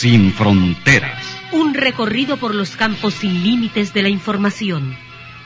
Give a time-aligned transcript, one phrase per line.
[0.00, 1.22] Sin fronteras.
[1.52, 4.96] Un recorrido por los campos sin límites de la información,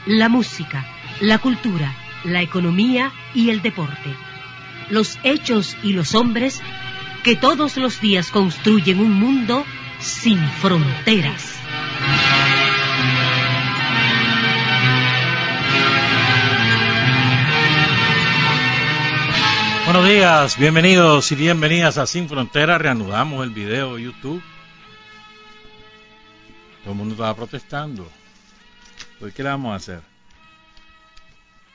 [0.07, 0.87] la música,
[1.19, 4.15] la cultura, la economía y el deporte.
[4.91, 6.63] Los hechos y los hombres
[7.25, 9.65] que todos los días construyen un mundo
[9.99, 11.57] sin fronteras.
[19.85, 22.81] Buenos días, bienvenidos y bienvenidas a Sin Fronteras.
[22.81, 24.43] Reanudamos el video de YouTube.
[26.83, 28.09] Todo el mundo estaba protestando.
[29.21, 30.01] Pues, ¿qué le vamos a hacer?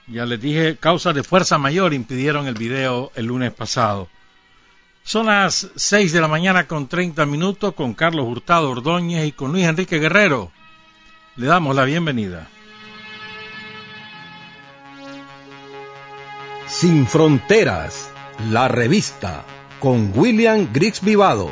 [0.08, 4.10] Ya les dije, causas de fuerza mayor impidieron el video el lunes pasado.
[5.04, 9.52] Son las 6 de la mañana con 30 minutos con Carlos Hurtado Ordóñez y con
[9.52, 10.52] Luis Enrique Guerrero.
[11.36, 12.48] Le damos la bienvenida.
[16.70, 18.12] Sin Fronteras,
[18.52, 19.44] la revista,
[19.80, 21.50] con William Griggs Vivado.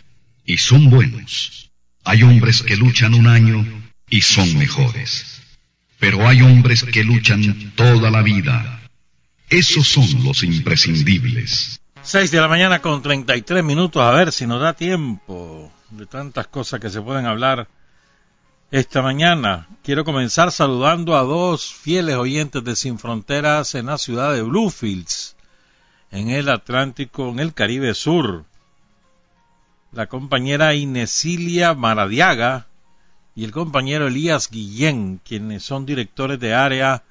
[0.45, 1.71] y son buenos.
[2.03, 3.65] Hay hombres que luchan un año
[4.09, 5.41] y son mejores.
[5.99, 8.81] Pero hay hombres que luchan toda la vida.
[9.49, 11.81] Esos son los imprescindibles.
[12.03, 16.47] 6 de la mañana con 33 minutos, a ver si nos da tiempo de tantas
[16.47, 17.67] cosas que se pueden hablar
[18.71, 19.67] esta mañana.
[19.83, 25.35] Quiero comenzar saludando a dos fieles oyentes de Sin Fronteras en la ciudad de Bluefields,
[26.09, 28.45] en el Atlántico, en el Caribe Sur.
[29.91, 32.67] La compañera Inesilia Maradiaga
[33.35, 37.03] y el compañero Elías Guillén, quienes son directores de área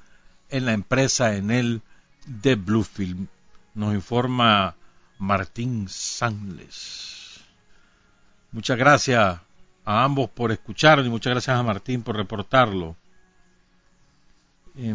[0.48, 1.82] en la empresa en el
[2.24, 3.28] de Bluefield.
[3.74, 4.76] Nos informa
[5.18, 7.40] Martín Sangles.
[8.50, 9.38] Muchas gracias
[9.84, 12.96] a ambos por escucharlo y muchas gracias a Martín por reportarlo.
[14.76, 14.94] Eh,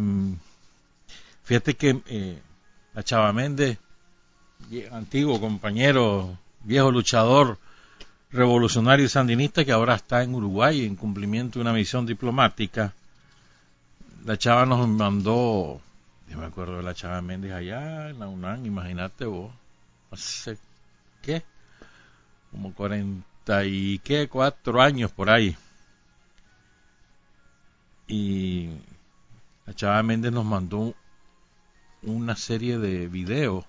[1.44, 2.42] fíjate que eh,
[2.94, 3.78] la Chava Méndez,
[4.90, 7.58] antiguo compañero, viejo luchador
[8.30, 12.92] revolucionario sandinista que ahora está en Uruguay en cumplimiento de una misión diplomática,
[14.24, 15.80] la Chava nos mandó
[16.28, 19.52] yo me acuerdo de la Chava Méndez allá en la UNAM, imagínate vos,
[20.10, 20.58] hace,
[21.22, 21.44] ¿qué?
[22.50, 25.56] Como cuarenta y qué, cuatro años por ahí.
[28.08, 28.70] Y
[29.66, 30.94] la Chava Méndez nos mandó
[32.02, 33.64] una serie de videos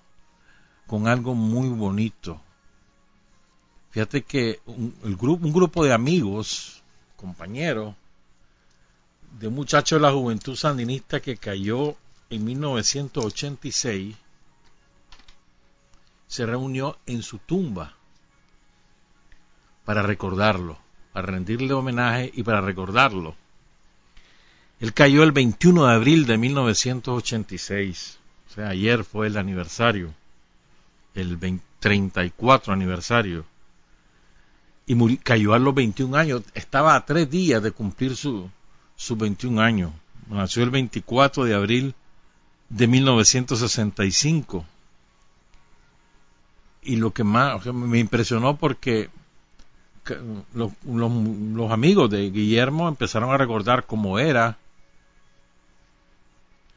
[0.87, 2.41] con algo muy bonito.
[3.97, 6.83] Fíjate que un, grupo, un grupo de amigos,
[7.15, 7.95] compañeros,
[9.39, 11.95] de un muchacho de la juventud sandinista que cayó
[12.29, 14.15] en 1986
[16.27, 17.95] se reunió en su tumba
[19.83, 20.77] para recordarlo,
[21.11, 23.35] para rendirle homenaje y para recordarlo.
[24.79, 30.13] Él cayó el 21 de abril de 1986, o sea, ayer fue el aniversario,
[31.15, 33.43] el 20, 34 aniversario,
[34.87, 38.49] y murió, cayó a los 21 años, estaba a tres días de cumplir su,
[38.95, 39.91] sus 21 años,
[40.29, 41.93] nació el 24 de abril
[42.69, 44.65] de 1965.
[46.81, 49.09] Y lo que más me impresionó porque
[50.53, 54.57] los, los, amigos de Guillermo empezaron a recordar cómo era,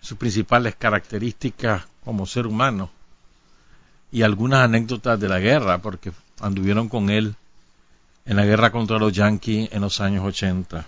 [0.00, 2.90] sus principales características como ser humano
[4.10, 6.10] y algunas anécdotas de la guerra, porque
[6.40, 7.36] anduvieron con él
[8.24, 10.86] en la guerra contra los yanquis en los años 80.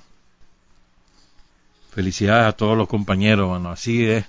[1.91, 4.25] Felicidades a todos los compañeros, bueno, así es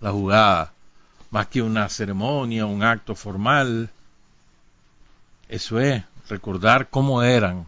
[0.00, 0.72] la jugada,
[1.30, 3.90] más que una ceremonia, un acto formal.
[5.48, 7.66] Eso es, recordar cómo eran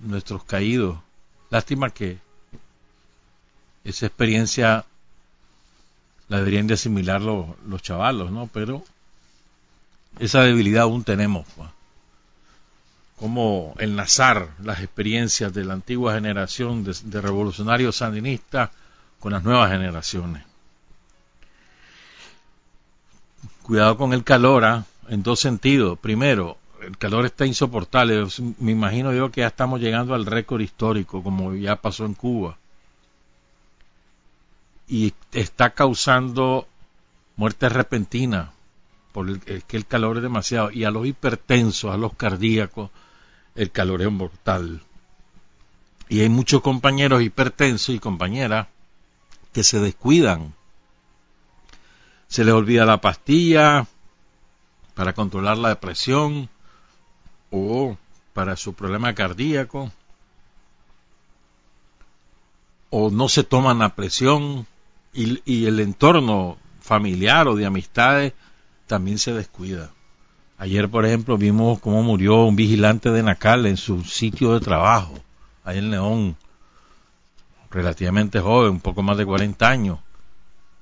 [0.00, 0.98] nuestros caídos.
[1.50, 2.18] Lástima que
[3.84, 4.84] esa experiencia
[6.28, 8.48] la deberían de asimilar los, los chavalos, ¿no?
[8.52, 8.84] Pero
[10.18, 11.46] esa debilidad aún tenemos.
[11.56, 11.68] Pues.
[13.16, 18.70] Como enlazar las experiencias de la antigua generación de, revolucionarios sandinistas
[19.20, 20.42] con las nuevas generaciones.
[23.62, 24.84] Cuidado con el calor, ¿ah?
[25.08, 25.98] en dos sentidos.
[25.98, 28.26] Primero, el calor está insoportable.
[28.58, 32.56] Me imagino yo que ya estamos llegando al récord histórico, como ya pasó en Cuba.
[34.88, 36.66] Y está causando
[37.36, 38.52] muerte repentina,
[39.12, 40.70] porque el calor es demasiado.
[40.70, 42.90] Y a los hipertensos, a los cardíacos,
[43.54, 44.82] el calor es mortal.
[46.08, 48.68] Y hay muchos compañeros hipertensos y compañeras
[49.52, 50.54] que se descuidan.
[52.28, 53.86] Se les olvida la pastilla
[54.94, 56.48] para controlar la depresión
[57.50, 57.96] o
[58.32, 59.92] para su problema cardíaco
[62.94, 64.66] o no se toman la presión
[65.14, 68.34] y, el entorno familiar o de amistades
[68.86, 69.90] también se descuida.
[70.62, 75.18] Ayer, por ejemplo, vimos cómo murió un vigilante de Nacal en su sitio de trabajo,
[75.64, 76.36] ahí en León,
[77.68, 79.98] relativamente joven, un poco más de 40 años,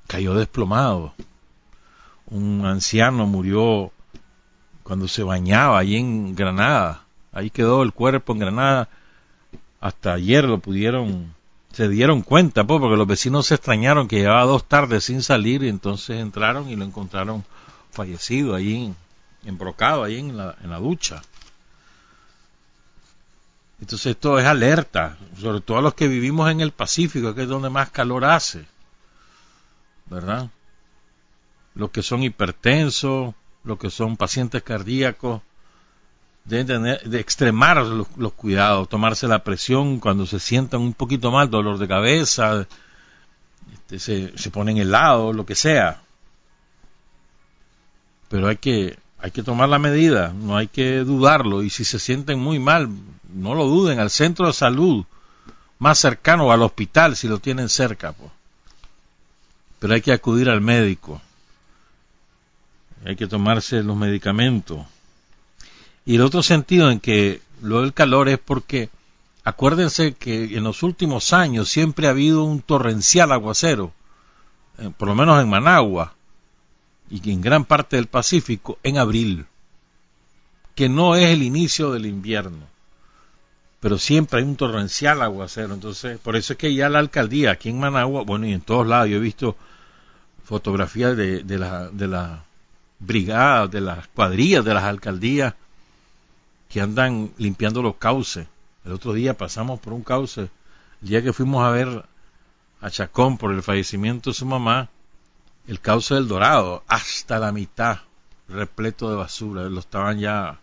[0.06, 1.14] cayó desplomado.
[2.26, 3.90] Un anciano murió
[4.82, 7.04] cuando se bañaba allí en Granada.
[7.32, 8.90] Ahí quedó el cuerpo en Granada.
[9.80, 11.32] Hasta ayer lo pudieron,
[11.72, 15.62] se dieron cuenta, pues, porque los vecinos se extrañaron que llevaba dos tardes sin salir
[15.62, 17.44] y entonces entraron y lo encontraron
[17.90, 18.92] fallecido allí,
[19.44, 21.22] embrocado allí en la, en la ducha.
[23.80, 27.48] Entonces esto es alerta, sobre todo a los que vivimos en el Pacífico, que es
[27.48, 28.66] donde más calor hace,
[30.06, 30.50] ¿verdad?
[31.74, 33.34] Los que son hipertensos,
[33.64, 35.40] los que son pacientes cardíacos,
[36.44, 41.48] deben tener, de extremar los, cuidados, tomarse la presión cuando se sientan un poquito mal,
[41.48, 42.66] dolor de cabeza,
[43.72, 46.02] este, se, se ponen helado, lo que sea.
[48.28, 51.98] Pero hay que hay que tomar la medida, no hay que dudarlo y si se
[51.98, 52.88] sienten muy mal,
[53.34, 55.04] no lo duden, al centro de salud
[55.78, 58.12] más cercano al hospital si lo tienen cerca.
[58.12, 58.30] Pues.
[59.78, 61.20] Pero hay que acudir al médico,
[63.04, 64.80] hay que tomarse los medicamentos.
[66.06, 68.88] Y el otro sentido en que lo del calor es porque
[69.44, 73.92] acuérdense que en los últimos años siempre ha habido un torrencial aguacero,
[74.78, 76.14] eh, por lo menos en Managua,
[77.10, 79.46] y en gran parte del Pacífico en abril,
[80.74, 82.66] que no es el inicio del invierno,
[83.80, 85.74] pero siempre hay un torrencial aguacero.
[85.74, 88.86] Entonces, por eso es que ya la alcaldía aquí en Managua, bueno, y en todos
[88.86, 89.56] lados, yo he visto
[90.44, 92.44] fotografías de, de la, de la
[92.98, 95.54] brigada, de las cuadrillas de las alcaldías
[96.68, 98.46] que andan limpiando los cauces.
[98.84, 100.42] El otro día pasamos por un cauce,
[101.02, 102.04] el día que fuimos a ver
[102.80, 104.88] a Chacón por el fallecimiento de su mamá,
[105.70, 108.00] el cauce del Dorado, hasta la mitad,
[108.48, 109.62] repleto de basura.
[109.68, 110.58] Lo estaban ya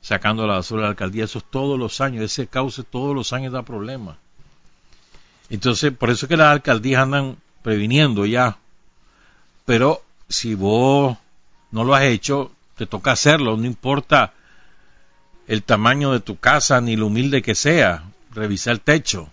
[0.00, 1.24] sacando la basura de la alcaldía.
[1.24, 2.22] Eso es todos los años.
[2.22, 4.16] Ese cauce todos los años da problemas.
[5.50, 8.56] Entonces, por eso es que las alcaldías andan previniendo ya.
[9.64, 11.18] Pero si vos
[11.72, 13.56] no lo has hecho, te toca hacerlo.
[13.56, 14.32] No importa
[15.48, 18.04] el tamaño de tu casa ni lo humilde que sea.
[18.30, 19.28] Revisa el techo.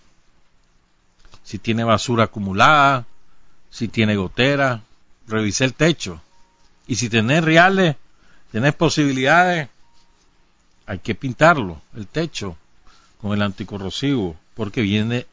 [1.43, 3.05] Si tiene basura acumulada,
[3.69, 4.81] si tiene gotera,
[5.27, 6.21] revisé el techo.
[6.87, 7.95] Y si tenés reales,
[8.51, 9.69] tenés posibilidades,
[10.85, 12.57] hay que pintarlo, el techo,
[13.21, 15.25] con el anticorrosivo, porque viene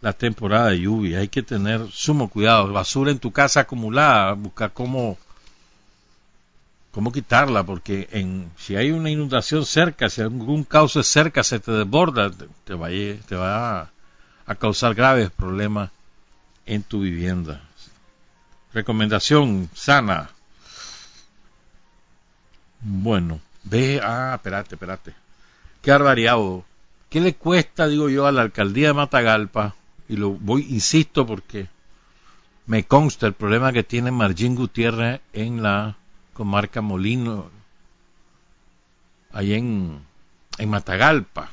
[0.00, 1.18] la temporada de lluvia.
[1.20, 2.72] Hay que tener sumo cuidado.
[2.72, 5.16] Basura en tu casa acumulada, buscar cómo,
[6.90, 11.72] cómo quitarla, porque en, si hay una inundación cerca, si algún cauce cerca se te
[11.72, 12.30] desborda,
[12.64, 13.90] te, va, te va
[14.46, 15.90] a causar graves problemas
[16.66, 17.62] en tu vivienda.
[18.72, 20.30] Recomendación sana.
[22.80, 25.14] Bueno, ve, ah, espérate, espérate.
[25.82, 26.36] Qué barbaridad.
[27.08, 29.74] ¿Qué le cuesta, digo yo, a la alcaldía de Matagalpa?
[30.08, 31.68] Y lo voy, insisto, porque
[32.66, 35.96] me consta el problema que tiene Margín Gutiérrez en la
[36.32, 37.50] comarca Molino,
[39.32, 40.00] ahí en,
[40.58, 41.50] en Matagalpa.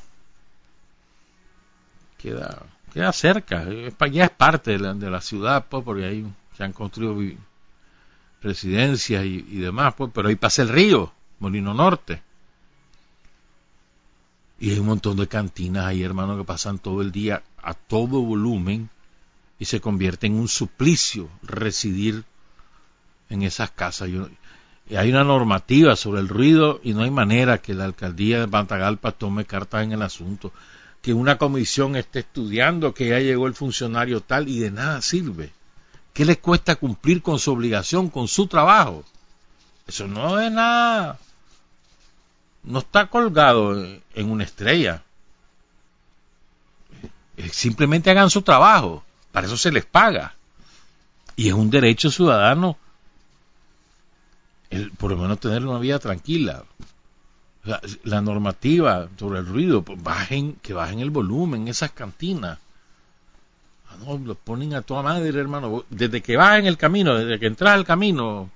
[2.20, 3.66] Queda, queda cerca,
[4.12, 6.26] ya es parte de la, de la ciudad, pues, porque hay
[6.58, 7.16] se han construido
[8.42, 12.24] residencias y, demás, pues, pero ahí pasa el río, Molino Norte.
[14.60, 18.22] Y hay un montón de cantinas ahí, hermano, que pasan todo el día a todo
[18.22, 18.90] volumen
[19.60, 22.24] y se convierte en un suplicio residir
[23.30, 24.10] en esas casas.
[24.90, 29.12] hay una normativa sobre el ruido y no hay manera que la alcaldía de Pantagalpa
[29.12, 30.52] tome cartas en el asunto.
[31.04, 35.52] que una comisión esté estudiando que ya llegó el funcionario tal y de nada sirve.
[36.18, 39.06] ¿Qué les cuesta cumplir con su obligación, con su trabajo?
[39.86, 41.20] Eso no es nada.
[42.64, 43.80] No está colgado
[44.16, 45.04] en una estrella.
[47.52, 49.04] Simplemente hagan su trabajo.
[49.32, 50.36] Para eso se les paga.
[51.36, 52.78] Y es un derecho ciudadano
[54.98, 56.64] por lo menos tener una vida tranquila.
[58.04, 62.60] La, normativa sobre el ruido, pues bajen, que bajen el volumen, esas cantinas.
[64.06, 65.86] No, lo ponen a toda madre, hermano.
[65.90, 68.50] Desde que vas en el camino, desde que entras al camino,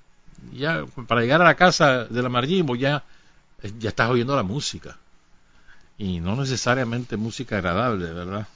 [0.53, 3.03] ya para llegar a la casa de la Margimo, ya,
[3.79, 4.98] ya estás oyendo la música.
[5.98, 8.48] Y no necesariamente música agradable, ¿verdad?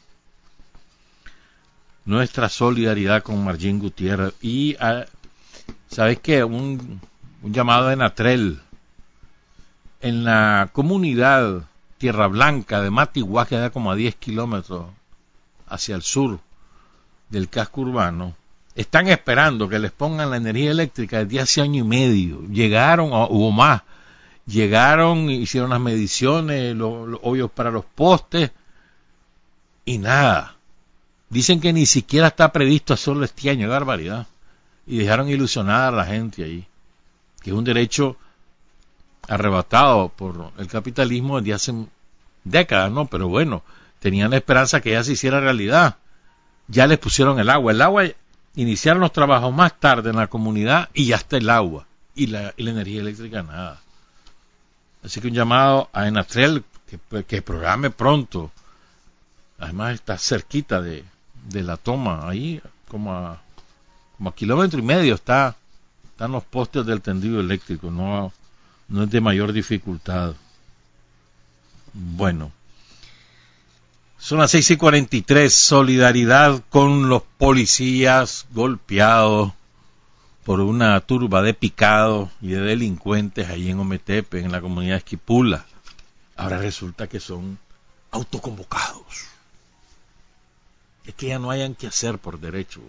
[2.05, 4.33] Nuestra solidaridad con Margín Gutiérrez.
[4.41, 5.05] Y, ah,
[5.89, 6.43] ¿sabes qué?
[6.43, 7.01] Un,
[7.41, 8.59] un llamado de Natrel.
[10.01, 11.63] En la comunidad
[11.97, 14.87] Tierra Blanca de Matiguá, que da como a 10 kilómetros
[15.67, 16.39] hacia el sur
[17.29, 18.35] del casco urbano,
[18.75, 22.41] están esperando que les pongan la energía eléctrica desde hace año y medio.
[22.47, 23.83] Llegaron, hubo más,
[24.45, 28.51] llegaron, hicieron las mediciones, los, hoyos para los postes,
[29.85, 30.55] y nada.
[31.29, 34.27] Dicen que ni siquiera está previsto hacerlo este año, barbaridad.
[34.87, 36.67] Y dejaron ilusionada a la gente ahí
[37.45, 38.17] que es un derecho
[39.27, 41.85] arrebatado por el capitalismo desde hace
[42.43, 43.05] décadas, ¿no?
[43.05, 43.61] Pero bueno,
[43.99, 45.97] tenían la esperanza que ya se hiciera realidad.
[46.67, 47.71] Ya les pusieron el agua.
[47.71, 48.05] El agua
[48.55, 51.85] iniciaron los trabajos más tarde en la comunidad y ya está el agua.
[52.15, 53.81] Y la, energía eléctrica nada.
[55.03, 58.51] Así que un llamado a Enatrel que, que programe pronto.
[59.59, 61.05] Además está cerquita de,
[61.45, 63.41] de la toma, ahí como a,
[64.17, 65.55] como a kilómetro y medio está
[66.15, 68.31] están los postes del tendido eléctrico, no,
[68.87, 70.33] no es de mayor dificultad.
[71.93, 72.53] Bueno,
[74.25, 79.53] son las 6 y 43, solidaridad con los policías golpeados
[80.43, 85.67] por una turba de picados y de delincuentes ahí en Ometepe, en la comunidad Esquipula.
[86.35, 87.59] Ahora resulta que son
[88.09, 89.27] autoconvocados.
[91.05, 92.81] Es que ya no hayan que hacer por derecho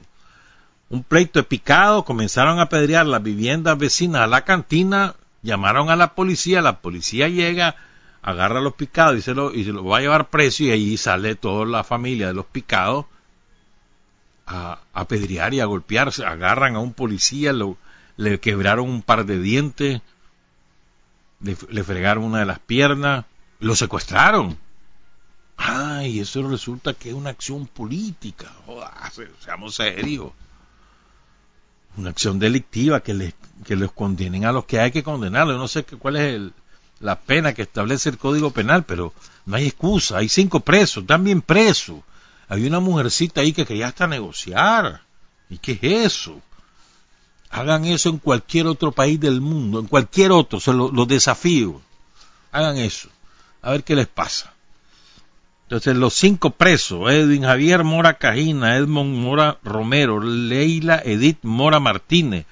[0.89, 5.97] un pleito de picado, comenzaron a apedrear las viviendas vecinas a la cantina, llamaron a
[5.97, 7.77] la policía, la policía llega,
[8.27, 10.97] agarra los picados y se lo, y se lo va a llevar preso y ahí
[10.97, 13.07] sale toda la familia de los picados
[14.47, 17.79] a, apedrear y a golpearse, agarran a un policía, lo,
[18.17, 20.03] le quebraron un par de dientes,
[21.41, 23.27] le, fregaron una de las piernas,
[23.61, 24.59] lo secuestraron.
[25.57, 28.51] Ay, eso resulta que es una acción política.
[29.41, 30.33] seamos serios
[31.97, 35.47] una acción delictiva que les, que los condenen a los que hay que condenar.
[35.47, 36.53] Yo no sé cuál es
[37.01, 39.13] la pena que establece el Código Penal, pero
[39.45, 40.19] no hay excusa.
[40.19, 42.01] Hay cinco presos, bien presos.
[42.49, 45.03] Hay una mujercita ahí que quería hasta negociar.
[45.51, 46.41] ¿Y qué es eso?
[47.51, 51.81] Hagan eso en cualquier otro país del mundo, en cualquier otro, se los desafío.
[52.53, 53.09] Hagan eso.
[53.63, 54.53] A ver qué les pasa.
[55.63, 62.47] Entonces, los cinco presos, Edwin Javier Mora Cajina, Edmond Mora Romero, Leila Edith Mora Martínez,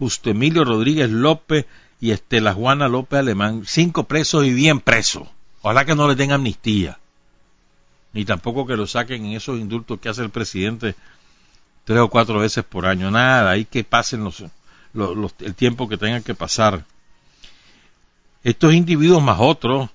[0.00, 1.66] Justo Emilio Rodríguez López
[2.00, 5.28] y Estela Juana López Alemán, cinco presos y bien presos.
[5.62, 6.98] Ojalá que no le den amnistía,
[8.12, 10.94] ni tampoco que lo saquen en esos indultos que hace el presidente
[11.84, 13.10] tres o cuatro veces por año.
[13.10, 14.44] Nada, hay que pasen los,
[15.40, 16.84] el tiempo que tengan que pasar.
[18.42, 19.90] Estos individuos más otros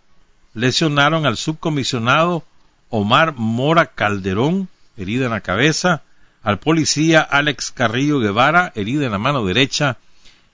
[0.53, 2.43] lesionaron al subcomisionado
[2.89, 6.03] Omar Mora Calderón, herida en la cabeza,
[6.43, 9.97] al policía Alex Carrillo Guevara, herida en la mano derecha,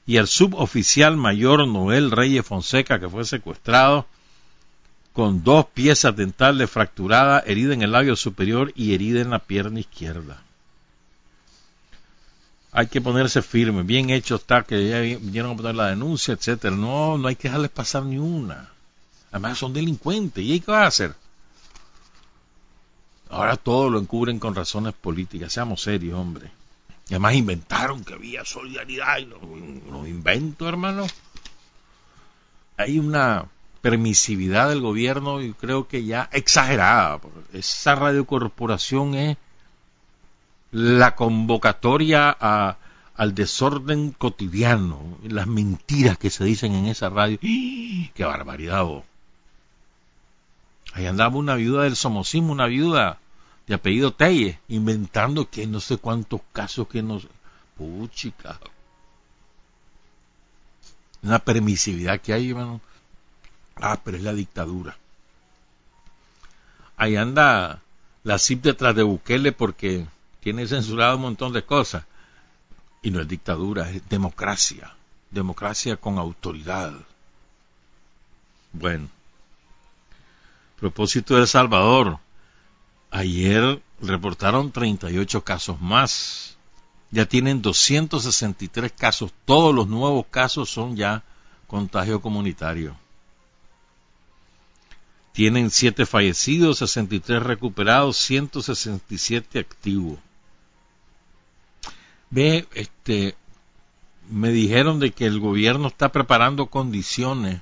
[0.06, 4.08] y al suboficial mayor Noel Reyes Fonseca, que fue secuestrado,
[5.14, 9.80] con dos piezas dentales fracturadas, herida en el labio superior y herida en la pierna
[9.80, 10.42] izquierda.
[12.72, 16.76] Hay que ponerse firme, bien hecho está que ya vinieron a poner la denuncia, etcétera.
[16.76, 18.70] No, no hay que dejarles pasar ni una.
[19.32, 20.44] Además son delincuentes.
[20.44, 21.14] ¿Y qué va a hacer?
[23.30, 25.52] Ahora todo lo encubren con razones políticas.
[25.52, 26.52] Seamos serios, hombre.
[27.12, 31.06] Además inventaron que había solidaridad y los invento, hermano.
[32.78, 33.48] Hay una
[33.82, 37.20] permisividad del gobierno y creo que ya exagerada.
[37.52, 39.38] Esa radiocorporación es
[40.72, 47.38] la convocatoria al desorden cotidiano, las mentiras que se dicen en esa radio.
[47.42, 48.84] ¡Qué barbaridad!
[48.86, 49.04] Vos!
[50.94, 53.20] Ahí andaba una viuda del somocismo, una viuda
[53.68, 57.22] de apellido Telle, inventando que no sé cuántos casos que no
[57.78, 58.60] Puchica.
[61.24, 62.82] Una permisividad que hay, hermano.
[63.76, 64.98] Ah, pero es la dictadura.
[66.98, 67.82] ahí anda
[68.24, 70.06] la CIP detrás de Bukele porque
[70.40, 72.04] tiene censurado un montón de cosas.
[73.02, 74.94] Y no es dictadura, es democracia.
[75.32, 76.94] Democracia con autoridad.
[78.74, 79.08] Bueno.
[80.80, 82.20] Propósito de Salvador.
[83.12, 86.58] Ayer reportaron 38 casos más.
[87.12, 89.34] Ya tienen 263 casos.
[89.44, 91.24] Todos los nuevos casos son ya
[91.68, 92.96] contagio comunitario.
[95.34, 100.18] Tienen 7 fallecidos, 63 recuperados, 167 activos.
[102.30, 103.36] Ve, este,
[104.30, 107.62] me dijeron de que el gobierno está preparando condiciones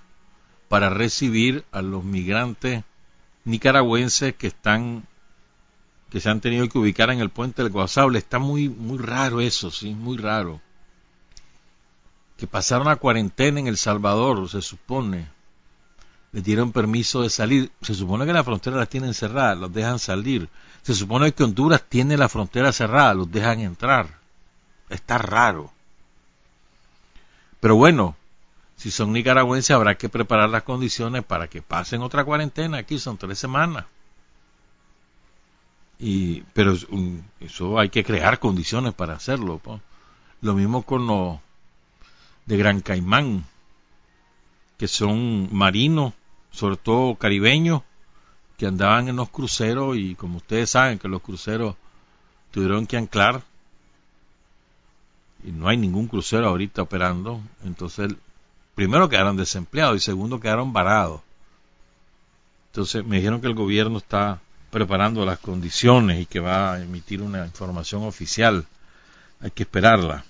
[0.68, 2.84] para recibir a los migrantes
[3.46, 5.08] nicaragüenses que están
[6.10, 8.18] que se han tenido que ubicar en el puente del Guasable.
[8.18, 10.62] Está muy muy raro eso, sí, muy raro.
[12.38, 15.28] Que pasaron a cuarentena en El Salvador, se supone.
[16.32, 17.72] Les dieron permiso de salir.
[17.82, 20.50] Se supone que la frontera las tienen cerradas, los dejan salir.
[20.84, 24.20] Se supone que Honduras tiene la frontera cerrada, los dejan entrar.
[24.90, 25.72] Está raro.
[27.60, 28.16] Pero bueno,
[28.78, 32.78] si son nicaragüenses habrá que preparar las condiciones para que pasen otra cuarentena.
[32.78, 33.86] Aquí son tres semanas.
[36.00, 36.74] Y, pero
[37.42, 39.62] eso hay que crear condiciones para hacerlo.
[40.42, 41.40] Lo mismo con los
[42.46, 43.46] de Gran Caimán,
[44.78, 46.14] que son marinos,
[46.52, 47.84] sobre todo caribeños,
[48.58, 51.76] que andaban en los cruceros y como ustedes saben que los cruceros
[52.52, 53.44] tuvieron que anclar
[55.44, 58.14] y no hay ningún crucero ahorita operando, entonces
[58.76, 61.22] primero quedaron desempleados y segundo quedaron varados.
[62.72, 67.22] Entonces me dijeron que el gobierno está preparando las condiciones y que va a emitir
[67.22, 68.66] una información oficial.
[69.42, 70.24] Hay que esperarla.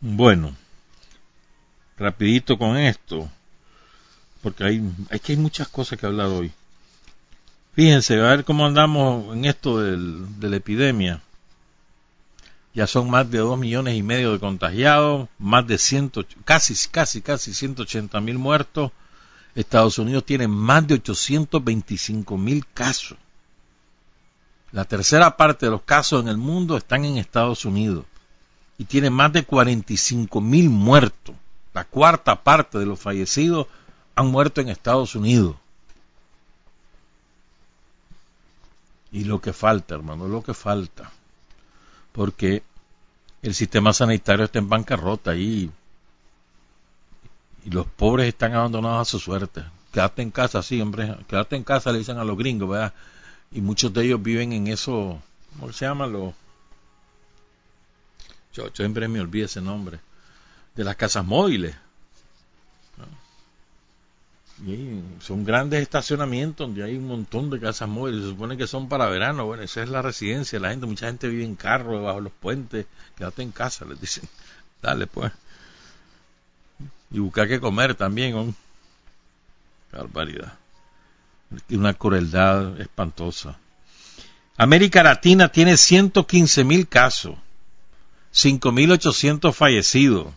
[0.00, 0.54] Bueno,
[1.98, 3.30] rapidito con esto,
[4.42, 6.50] porque hay, hay que hay muchas cosas que hablar hoy.
[7.74, 11.22] Fíjense, a ver cómo andamos en esto del, de la epidemia.
[12.72, 17.20] Ya son más de dos millones y medio de contagiados, más de ciento, casi, casi,
[17.20, 18.92] casi 180 mil muertos.
[19.54, 23.18] Estados Unidos tiene más de 825 mil casos.
[24.72, 28.04] La tercera parte de los casos en el mundo están en Estados Unidos
[28.78, 31.34] y tiene más de 45 mil muertos.
[31.74, 33.66] La cuarta parte de los fallecidos
[34.14, 35.56] han muerto en Estados Unidos.
[39.12, 41.10] Y lo que falta, hermano, lo que falta
[42.12, 42.62] porque
[43.42, 45.70] el sistema sanitario está en bancarrota y,
[47.64, 49.62] y los pobres están abandonados a su suerte.
[49.92, 52.94] Quédate en casa, sí, hombre, quédate en casa, le dicen a los gringos, ¿verdad?
[53.52, 55.20] Y muchos de ellos viven en eso,
[55.58, 56.06] ¿cómo se llama?
[56.06, 56.34] Los,
[58.52, 59.98] yo, yo siempre me olvido ese nombre,
[60.76, 61.74] de las casas móviles
[65.20, 68.22] son grandes estacionamientos donde hay un montón de casas móviles.
[68.22, 69.46] Se supone que son para verano.
[69.46, 70.60] Bueno, esa es la residencia.
[70.60, 72.86] La gente, mucha gente vive en carro, debajo los puentes.
[73.16, 74.28] Quédate en casa, les dicen.
[74.82, 75.32] Dale, pues.
[77.10, 78.54] Y buscar que comer también.
[79.92, 80.54] Barbaridad.
[81.70, 83.58] Una crueldad espantosa.
[84.56, 87.36] América Latina tiene 115 mil casos,
[88.32, 90.28] 5.800 fallecidos.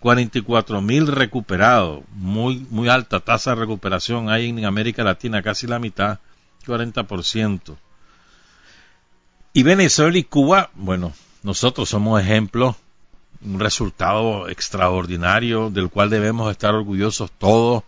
[0.00, 5.78] 44 mil recuperados, muy, muy alta tasa de recuperación hay en América Latina, casi la
[5.78, 6.18] mitad,
[6.66, 7.76] 40%.
[9.52, 11.12] Y Venezuela y Cuba, bueno,
[11.42, 12.76] nosotros somos ejemplos,
[13.44, 17.82] un resultado extraordinario del cual debemos estar orgullosos todos,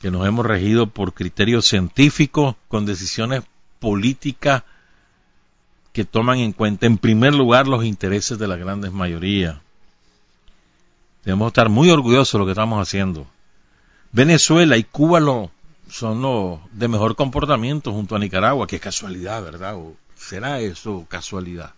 [0.00, 3.42] que nos hemos regido por criterios científicos, con decisiones
[3.78, 4.62] políticas
[5.92, 9.56] que toman en cuenta en primer lugar los intereses de las grandes mayorías
[11.24, 13.26] Debemos estar muy orgullosos de lo que estamos haciendo.
[14.12, 15.50] Venezuela y Cuba lo,
[15.88, 18.66] son los de mejor comportamiento junto a Nicaragua.
[18.66, 19.76] Qué casualidad, ¿verdad?
[19.76, 21.74] ¿O ¿Será eso casualidad?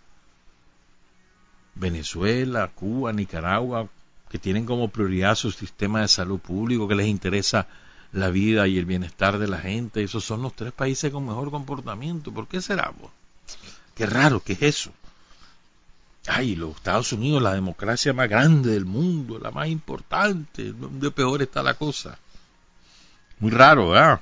[1.75, 3.87] Venezuela, Cuba, Nicaragua,
[4.29, 7.67] que tienen como prioridad su sistema de salud público, que les interesa
[8.11, 10.03] la vida y el bienestar de la gente.
[10.03, 12.31] Esos son los tres países con mejor comportamiento.
[12.31, 12.91] ¿Por qué será?
[13.95, 14.91] Qué raro, ¿qué es eso?
[16.27, 21.41] ay, los Estados Unidos, la democracia más grande del mundo, la más importante, donde peor
[21.41, 22.17] está la cosa.
[23.39, 24.21] Muy raro, ¿verdad?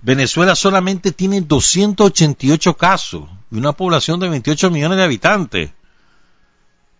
[0.00, 5.70] Venezuela solamente tiene 288 casos y una población de 28 millones de habitantes,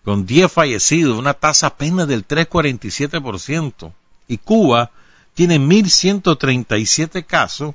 [0.05, 3.93] con 10 fallecidos, una tasa apenas del 3,47%.
[4.29, 4.91] Y Cuba
[5.35, 7.75] tiene 1.137 casos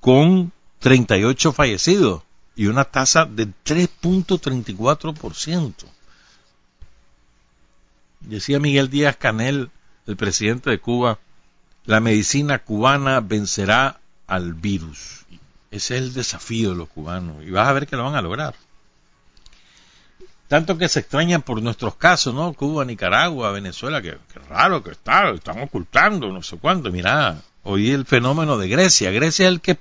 [0.00, 2.22] con 38 fallecidos
[2.54, 5.74] y una tasa del 3.34%.
[8.20, 9.70] Decía Miguel Díaz Canel,
[10.06, 11.18] el presidente de Cuba,
[11.84, 15.24] la medicina cubana vencerá al virus.
[15.70, 18.22] Ese es el desafío de los cubanos y vas a ver que lo van a
[18.22, 18.54] lograr.
[20.48, 22.54] Tanto que se extrañan por nuestros casos, ¿no?
[22.54, 24.16] Cuba, Nicaragua, Venezuela, que,
[24.48, 26.90] raro que está, están ocultando, no sé cuánto.
[26.90, 29.10] Mira, hoy el fenómeno de Grecia.
[29.10, 29.78] Grecia es el que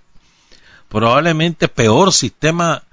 [0.90, 2.84] probablemente peor sistema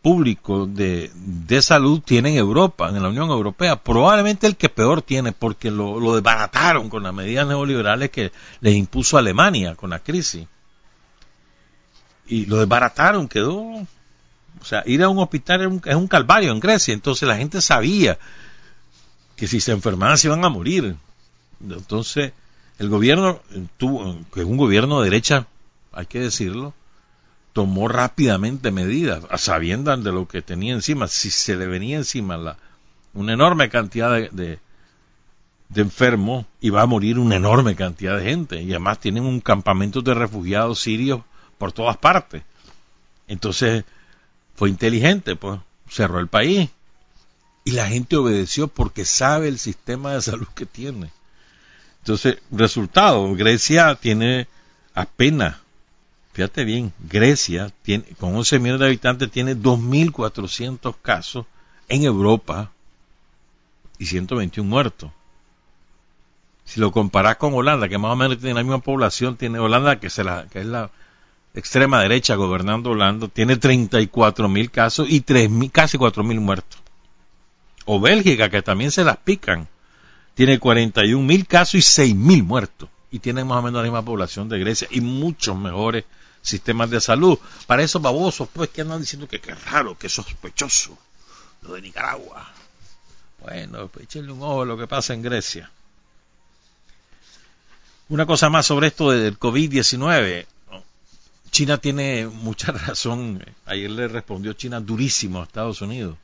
[0.00, 5.02] público de, de, salud tiene en Europa, en la Unión Europea, probablemente el que peor
[5.02, 10.00] tiene, porque lo, lo desbarataron con las medidas neoliberales que les impuso Alemania con la
[10.00, 10.46] crisis.
[12.26, 13.86] Y lo desbarataron, quedó.
[14.60, 18.18] O sea, ir a un hospital es un, calvario en Grecia, entonces la gente sabía
[19.36, 20.96] que si se enfermaban se iban a morir.
[21.60, 22.32] Entonces,
[22.78, 23.40] el gobierno
[23.76, 25.46] tuvo, que es un gobierno de derecha,
[25.92, 26.74] hay que decirlo,
[27.52, 32.36] tomó rápidamente medidas, a sabiendas de lo que tenía encima, si se le venía encima
[32.36, 32.56] la,
[33.12, 34.58] una enorme cantidad de, de,
[35.68, 40.02] de enfermos, iba a morir una enorme cantidad de gente, y además tienen un campamento
[40.02, 41.20] de refugiados sirios
[41.58, 42.42] por todas partes.
[43.28, 43.84] Entonces,
[44.54, 46.70] fue inteligente, pues, cerró el país,
[47.64, 51.10] y la gente obedeció porque sabe el sistema de salud que tiene.
[52.00, 54.46] Entonces, resultado, Grecia tiene
[54.94, 55.56] apenas
[56.34, 61.46] fíjate bien, Grecia, tiene, con 11 millones de habitantes, tiene 2.400 casos
[61.88, 62.72] en Europa
[63.98, 65.12] y 121 muertos.
[66.64, 70.00] Si lo comparas con Holanda, que más o menos tiene la misma población, tiene Holanda,
[70.00, 70.90] que, se la, que es la
[71.54, 76.80] extrema derecha gobernando Holanda, tiene 34.000 casos y 3, casi 4.000 muertos.
[77.86, 79.68] O Bélgica, que también se las pican,
[80.34, 82.88] tiene 41.000 casos y 6.000 muertos.
[83.10, 86.04] Y tiene más o menos la misma población de Grecia y muchos mejores
[86.42, 87.38] sistemas de salud.
[87.66, 90.98] Para esos babosos, pues, que andan diciendo que qué raro, que sospechoso,
[91.62, 92.52] lo de Nicaragua.
[93.40, 95.70] Bueno, pues un ojo a lo que pasa en Grecia.
[98.08, 100.46] Una cosa más sobre esto del COVID-19.
[101.54, 103.40] China tiene mucha razón.
[103.64, 106.18] Ayer le respondió China durísimo a Estados Unidos.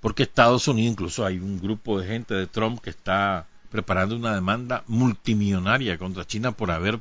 [0.00, 4.34] Porque Estados Unidos, incluso hay un grupo de gente de Trump que está preparando una
[4.34, 7.00] demanda multimillonaria contra China por haber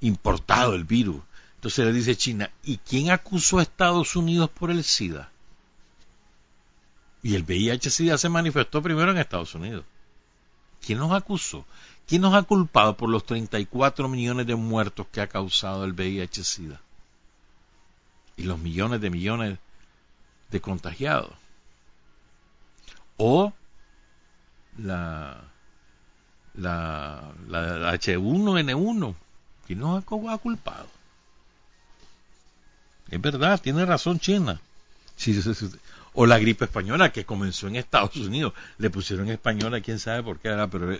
[0.00, 1.22] importado el virus.
[1.56, 5.30] Entonces le dice China, ¿y quién acusó a Estados Unidos por el SIDA?
[7.22, 9.84] Y el VIH-SIDA se manifestó primero en Estados Unidos.
[10.80, 11.66] ¿Quién nos acusó?
[12.06, 16.80] ¿Quién nos ha culpado por los 34 millones de muertos que ha causado el VIH-SIDA?
[18.36, 19.58] Y los millones de millones
[20.50, 21.32] de contagiados.
[23.16, 23.52] O
[24.78, 25.42] la,
[26.54, 29.14] la, la H1N1,
[29.66, 30.86] ¿Quién nos ha culpado?
[33.08, 34.60] Es verdad, tiene razón China.
[36.14, 38.54] o la gripe española que comenzó en Estados Unidos.
[38.78, 40.98] Le pusieron española, quién sabe por qué era, pero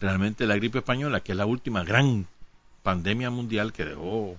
[0.00, 2.26] realmente la gripe española, que es la última gran
[2.82, 4.36] pandemia mundial que dejó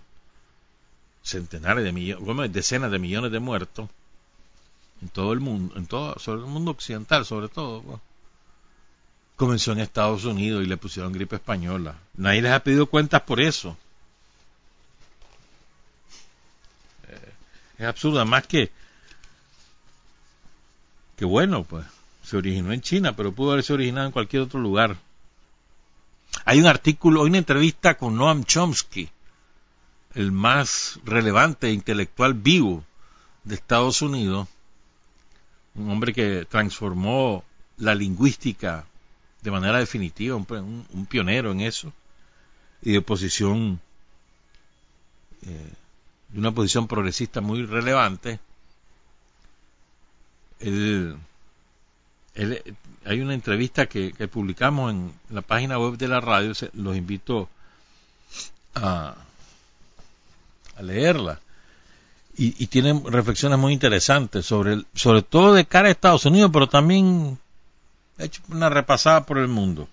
[1.24, 3.89] centenares de millones, decenas de millones de muertos
[5.02, 8.02] en todo el mundo, en todo, sobre el mundo occidental sobre todo.
[9.36, 11.95] Comenzó en Estados Unidos y le pusieron gripe española.
[12.15, 13.78] Nadie les ha pedido cuentas por eso.
[17.08, 17.34] Eh,
[17.80, 18.71] es absurdo, más que
[21.21, 21.86] que bueno, pues
[22.24, 24.97] se originó en China, pero pudo haberse originado en cualquier otro lugar.
[26.46, 29.10] Hay un artículo, hay una entrevista con Noam Chomsky,
[30.13, 32.84] el más relevante intelectual vivo
[33.44, 34.48] de Estados Unidos,
[35.76, 37.44] un hombre que transformó
[37.78, 38.86] la lingüística
[39.41, 41.91] de manera definitiva, un, pionero en eso,
[42.82, 43.80] y de posición,
[45.44, 45.74] eh,
[46.30, 48.39] de una posición progresista muy relevante.
[52.36, 57.50] Hay una entrevista que, publicamos en la página web de la radio, los invito
[58.76, 59.15] a,
[60.76, 61.39] a leerla.
[62.38, 66.70] Y, y, tienen reflexiones muy interesantes sobre, sobre todo de cara a Estados Unidos, pero
[66.70, 67.38] también
[68.22, 69.88] He hecho una repasada por el mundo.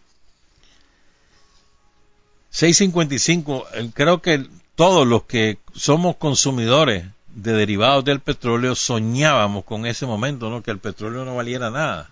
[2.50, 10.04] 655, creo que todos los que somos consumidores de derivados del petróleo soñábamos con ese
[10.06, 10.62] momento, ¿no?
[10.62, 12.10] Que el petróleo no valiera nada.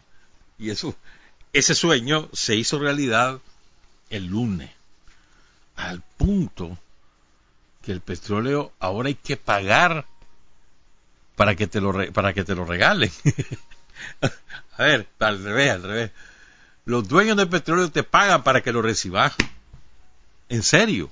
[0.59, 0.97] Y eso,
[1.53, 3.40] ese sueño se hizo realidad
[4.11, 4.71] el lunes.
[5.77, 6.79] Al punto
[7.83, 10.07] que el petróleo ahora hay que pagar
[11.37, 13.11] para que te lo, para que te lo regalen.
[14.79, 16.11] A ver, al revés, al revés.
[16.85, 19.35] Los dueños del petróleo te pagan para que lo recibas.
[20.49, 21.11] En serio.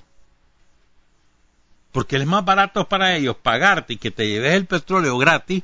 [1.91, 5.63] Porque es más barato para ellos pagarte y que te lleves el petróleo gratis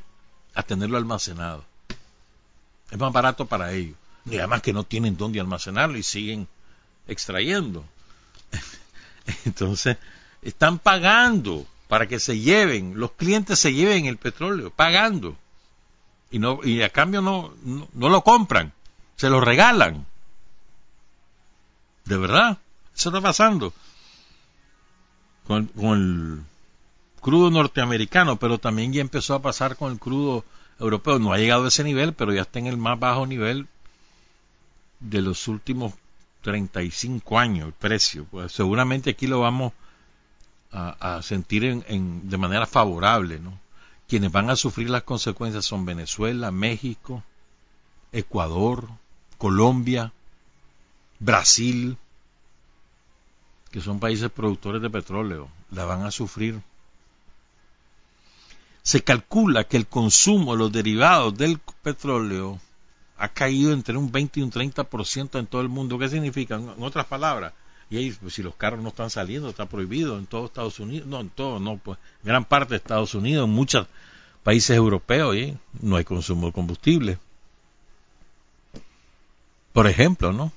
[0.54, 1.65] a tenerlo almacenado.
[2.92, 3.96] Es más barato para ellos.
[4.26, 6.48] Y además que no tienen dónde almacenarlo y siguen
[7.08, 7.84] extrayendo.
[9.46, 9.98] Entonces,
[10.42, 15.36] están pagando para que se lleven, los clientes se lleven el petróleo, pagando.
[16.30, 18.72] Y, no, y a cambio no, no, lo compran,
[19.18, 20.06] se lo regalan.
[22.06, 22.60] De verdad,
[22.96, 23.74] eso está pasando.
[25.46, 30.46] Con, con, el crudo norteamericano, pero también ya empezó a pasar con el crudo
[30.80, 31.20] europeo.
[31.20, 33.68] No ha llegado a ese nivel, pero ya está en el más bajo nivel
[35.00, 35.94] de los últimos
[36.42, 38.26] 35 años el precio.
[38.30, 39.74] Pues seguramente aquí lo vamos
[40.72, 43.40] a, sentir en, de manera favorable.
[43.40, 43.60] ¿no?
[44.08, 47.24] Quienes van a sufrir las consecuencias son Venezuela, México,
[48.12, 48.88] Ecuador,
[49.38, 50.14] Colombia,
[51.20, 51.98] Brasil,
[53.72, 55.50] que son países productores de petróleo.
[55.72, 56.62] La van a sufrir.
[58.84, 62.60] Se calcula que el consumo de los derivados del petróleo
[63.17, 66.00] ha caído entre un 20 y un 30% en todo el mundo.
[66.00, 66.56] ¿Qué significa?
[66.56, 67.54] En otras palabras,
[67.91, 71.20] y pues, si los carros no están saliendo, está prohibido en todo Estados Unidos, no
[71.20, 73.86] en todo, no, pues gran parte de Estados Unidos, en muchos
[74.44, 75.58] países europeos, ¿eh?
[75.82, 77.20] no hay consumo de combustible.
[79.74, 80.54] Por ejemplo, ¿no?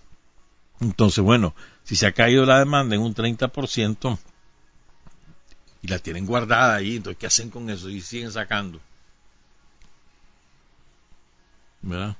[0.80, 4.18] Entonces, bueno, si se ha caído la demanda en un 30%
[5.84, 7.90] y la tienen guardada ahí, entonces, ¿qué hacen con eso?
[7.90, 8.80] Y siguen sacando.
[11.82, 12.16] ¿Verdad?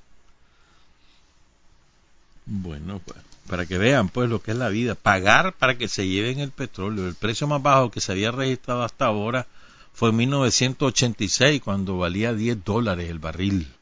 [2.44, 6.06] Bueno, pues, para que vean pues lo que es la vida, pagar para que se
[6.06, 7.08] lleven el petróleo.
[7.08, 9.46] El precio más bajo que se había registrado hasta ahora
[9.94, 13.72] fue en 1986 cuando valía 10 dólares el barril.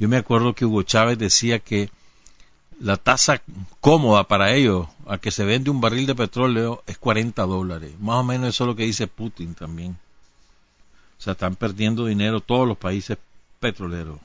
[0.00, 1.88] Yo me acuerdo que Hugo Chávez decía que
[2.80, 3.42] la tasa
[3.80, 7.92] cómoda para ellos a que se vende un barril de petróleo es 40 dólares.
[8.00, 9.96] Más o menos eso es lo que dice Putin también.
[11.18, 13.18] O sea, están perdiendo dinero todos los países
[13.60, 14.18] petroleros.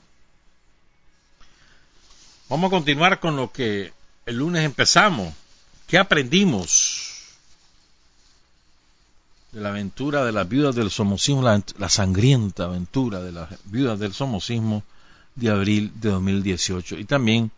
[2.48, 3.92] Vamos a continuar con lo que
[4.24, 5.34] el lunes empezamos.
[5.86, 7.34] ¿Qué aprendimos
[9.52, 14.14] de la aventura de las viudas del somocismo, la, sangrienta aventura de las viudas del
[14.14, 14.82] somocismo
[15.34, 16.98] de abril de 2018?
[16.98, 17.50] Y también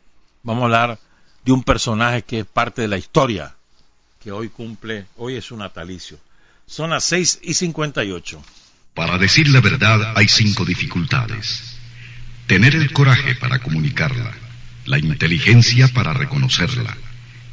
[0.49, 0.99] vamos a hablar
[1.45, 3.55] de un personaje que es parte de la historia,
[4.19, 6.19] que hoy cumple, hoy es su natalicio.
[6.67, 8.43] Son las 6 y 58.
[8.95, 11.77] Para decir la verdad hay cinco dificultades.
[12.47, 14.33] Tener el coraje para comunicarla
[14.87, 16.97] la inteligencia para reconocerla,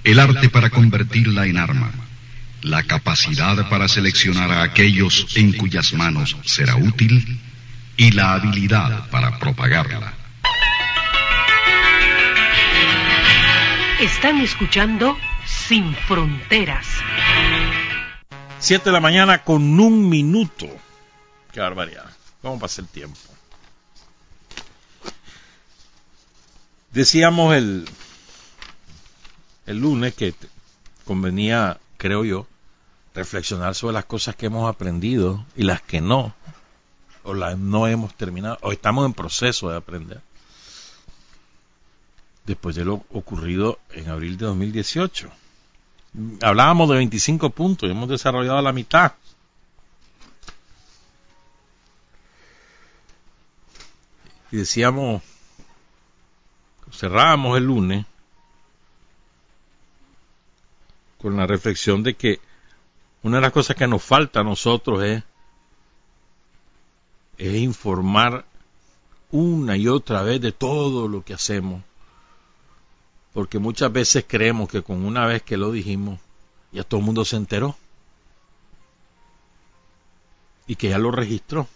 [0.05, 1.91] el arte para convertirla en arma,
[2.61, 7.41] la capacidad para seleccionar a aquellos en cuyas manos será útil
[7.97, 10.24] y la habilidad para propagarla.
[13.99, 16.85] Están escuchando Sin Fronteras.
[18.59, 20.67] Siete de la mañana con un minuto.
[21.53, 22.03] Qué barbaridad.
[22.41, 23.17] ¿Cómo pasa el tiempo?
[26.91, 27.87] Decíamos el,
[29.65, 30.35] el lunes que
[31.05, 32.47] convenía, creo yo,
[33.13, 36.35] reflexionar sobre las cosas que hemos aprendido y las que no,
[37.23, 40.21] o las no hemos terminado, o estamos en proceso de aprender.
[42.45, 45.29] Después de lo ocurrido en abril de 2018.
[46.41, 49.13] Hablábamos de 25 puntos y hemos desarrollado la mitad.
[54.51, 55.21] Y decíamos
[56.95, 58.05] cerrábamos el lunes
[61.17, 62.39] con la reflexión de que
[63.23, 65.23] una de las cosas que nos falta a nosotros es,
[67.37, 68.45] es informar
[69.31, 71.81] una y otra vez de todo lo que hacemos.
[73.35, 76.21] Porque muchas veces creemos que con una vez que lo dijimos,
[76.71, 77.75] ya todo el mundo se enteró.
[80.67, 81.67] Y que ya lo registró.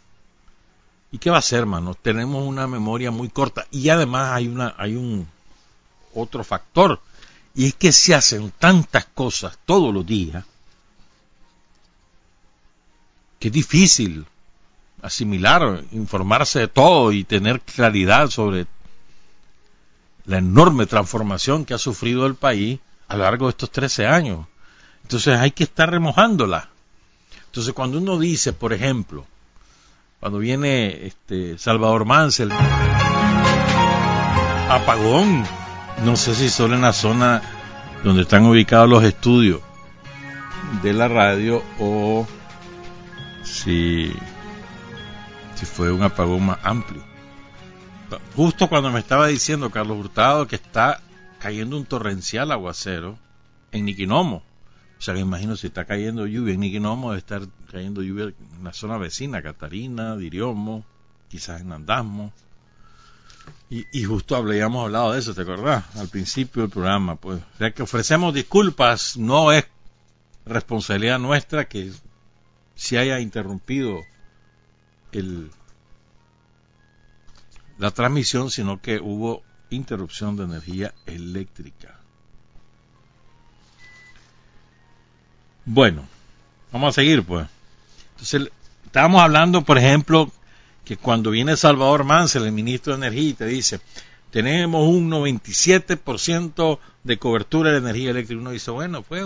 [1.11, 1.95] ¿Y qué va a hacer, hermano?
[1.95, 5.27] Tenemos una memoria muy corta y además hay una hay un
[6.13, 7.01] otro factor
[7.53, 10.45] y es que se hacen tantas cosas todos los días
[13.37, 14.25] que es difícil
[15.01, 18.65] asimilar, informarse de todo y tener claridad sobre
[20.29, 24.45] la enorme transformación que ha sufrido el país a lo largo de estos 13 años.
[25.01, 26.69] Entonces hay que estar remojándola.
[27.47, 29.25] Entonces cuando uno dice, por ejemplo,
[30.19, 32.51] cuando viene este Salvador Mansell,
[34.69, 35.43] apagón,
[36.05, 37.41] no sé si solo en la zona
[38.03, 39.61] donde están ubicados los estudios
[40.83, 42.27] de la radio o
[43.43, 44.13] si,
[45.55, 47.08] si fue un apagón más amplio.
[48.35, 51.01] Justo cuando me estaba diciendo Carlos Hurtado que está
[51.39, 53.17] cayendo un torrencial aguacero
[53.71, 54.43] en Niquinomo.
[54.97, 57.41] O sea, que imagino si está cayendo lluvia en Niquinomo, debe estar
[57.71, 60.83] cayendo lluvia en la zona vecina, Catarina, Diriomo,
[61.29, 62.33] quizás en Andasmo.
[63.69, 65.83] Y, justo habíamos hablado de eso, ¿te acordás?
[65.95, 67.39] Al principio del programa, pues.
[67.39, 69.65] O sea que ofrecemos disculpas, no es
[70.45, 71.91] responsabilidad nuestra que
[72.75, 74.01] se haya interrumpido
[75.11, 75.51] el,
[77.79, 81.97] la transmisión, sino que hubo interrupción de energía eléctrica.
[85.65, 86.05] Bueno,
[86.71, 87.47] vamos a seguir pues.
[88.11, 88.51] Entonces,
[88.85, 90.31] estábamos hablando, por ejemplo,
[90.83, 93.79] que cuando viene Salvador Mansell, el ministro de Energía, y te dice,
[94.31, 99.23] tenemos un 97% de cobertura de energía eléctrica, uno dice, bueno, pues,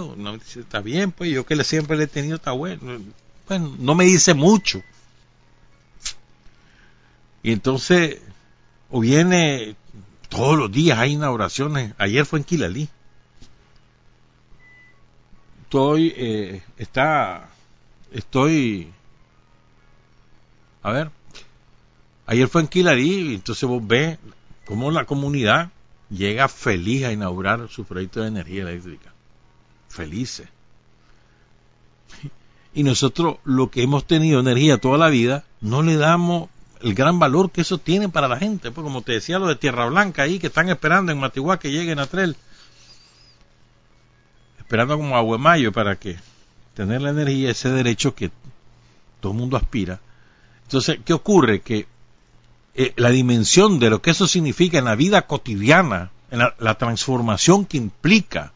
[0.57, 3.01] está bien, pues yo que siempre le he tenido, está bueno.
[3.47, 4.83] Bueno, no me dice mucho.
[7.41, 8.19] Y entonces,
[8.95, 9.75] o viene
[10.29, 11.95] todos los días hay inauguraciones.
[11.97, 12.87] Ayer fue en Quilalí.
[15.63, 17.49] Estoy, eh, está,
[18.11, 18.91] estoy,
[20.83, 21.09] a ver,
[22.27, 24.19] ayer fue en Quilalí entonces vos ves
[24.65, 25.71] cómo la comunidad
[26.11, 29.11] llega feliz a inaugurar su proyecto de energía eléctrica.
[29.89, 30.47] Felices.
[32.75, 36.49] Y nosotros, lo que hemos tenido energía toda la vida, no le damos
[36.83, 38.71] el gran valor que eso tiene para la gente.
[38.71, 41.71] Pues como te decía, lo de Tierra Blanca ahí, que están esperando en Matiguá que
[41.71, 42.35] lleguen a Trel.
[44.59, 46.17] Esperando como Aguemayo para que
[46.73, 48.31] tener la energía, ese derecho que
[49.21, 50.01] todo el mundo aspira.
[50.63, 51.61] Entonces, ¿qué ocurre?
[51.61, 51.87] Que
[52.75, 56.75] eh, la dimensión de lo que eso significa en la vida cotidiana, en la, la
[56.75, 58.51] transformación que implica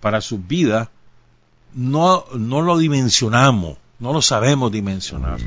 [0.00, 0.88] para sus vidas,
[1.74, 5.40] no, no lo dimensionamos, no lo sabemos dimensionar.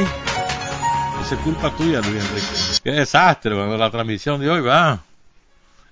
[0.00, 2.46] Esa es culpa tuya, Luis Enrique.
[2.82, 5.02] Qué desastre cuando la transmisión de hoy va.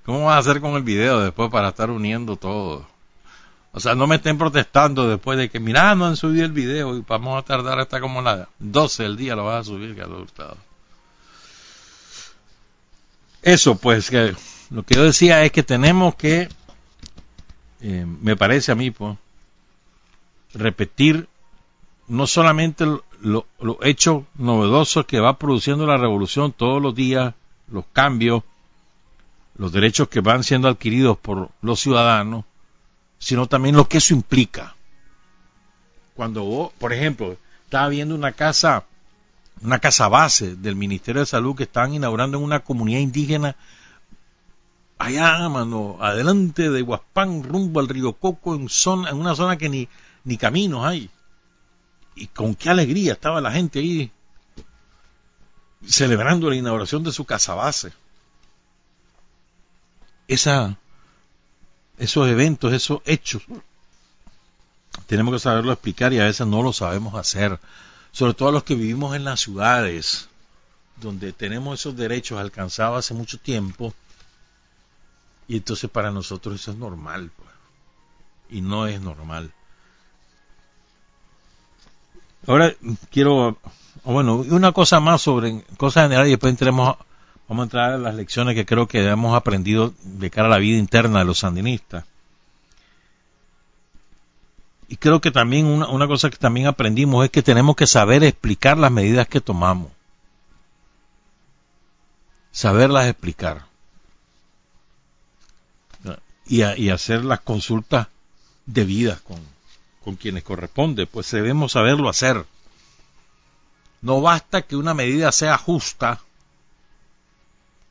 [0.06, 2.88] ¿Cómo vas a hacer con el video después para estar uniendo todo?
[3.72, 6.96] O sea, no me estén protestando después de que, mira, no han subido el video
[6.96, 10.04] y vamos a tardar hasta como las 12 del día lo vas a subir, que
[10.04, 10.56] gustado.
[13.42, 14.34] Eso, pues, que
[14.70, 16.48] lo que yo decía es que tenemos que,
[17.80, 19.16] eh, me parece a mí, pues,
[20.54, 21.28] repetir
[22.08, 22.86] no solamente
[23.20, 27.34] los lo hechos novedosos que va produciendo la revolución todos los días,
[27.70, 28.42] los cambios,
[29.56, 32.44] los derechos que van siendo adquiridos por los ciudadanos,
[33.18, 34.74] sino también lo que eso implica.
[36.14, 38.84] Cuando vos, por ejemplo, estaba viendo una casa,
[39.62, 43.56] una casa base del Ministerio de Salud que están inaugurando en una comunidad indígena
[44.98, 49.68] allá, mano, adelante de Huaspán, rumbo al río Coco, en, zona, en una zona que
[49.68, 49.88] ni,
[50.24, 51.10] ni caminos hay
[52.20, 54.12] y con qué alegría estaba la gente ahí
[55.86, 57.92] celebrando la inauguración de su casa base.
[60.28, 60.76] Esos
[62.28, 63.42] eventos, esos hechos,
[65.06, 67.58] tenemos que saberlo explicar y a veces no lo sabemos hacer.
[68.12, 70.28] Sobre todo los que vivimos en las ciudades,
[70.96, 73.94] donde tenemos esos derechos alcanzados hace mucho tiempo,
[75.48, 77.50] y entonces para nosotros eso es normal, pues.
[78.50, 79.54] y no es normal.
[82.46, 82.74] Ahora
[83.10, 83.58] quiero,
[84.04, 86.96] bueno, una cosa más sobre cosas generales y después entremos,
[87.48, 90.58] vamos a entrar a las lecciones que creo que hemos aprendido de cara a la
[90.58, 92.04] vida interna de los sandinistas.
[94.88, 98.24] Y creo que también una, una cosa que también aprendimos es que tenemos que saber
[98.24, 99.92] explicar las medidas que tomamos.
[102.50, 103.66] Saberlas explicar.
[106.46, 108.08] Y, y hacer las consultas
[108.66, 109.38] debidas con,
[110.10, 112.44] con quienes corresponde, pues debemos saberlo hacer.
[114.02, 116.20] No basta que una medida sea justa,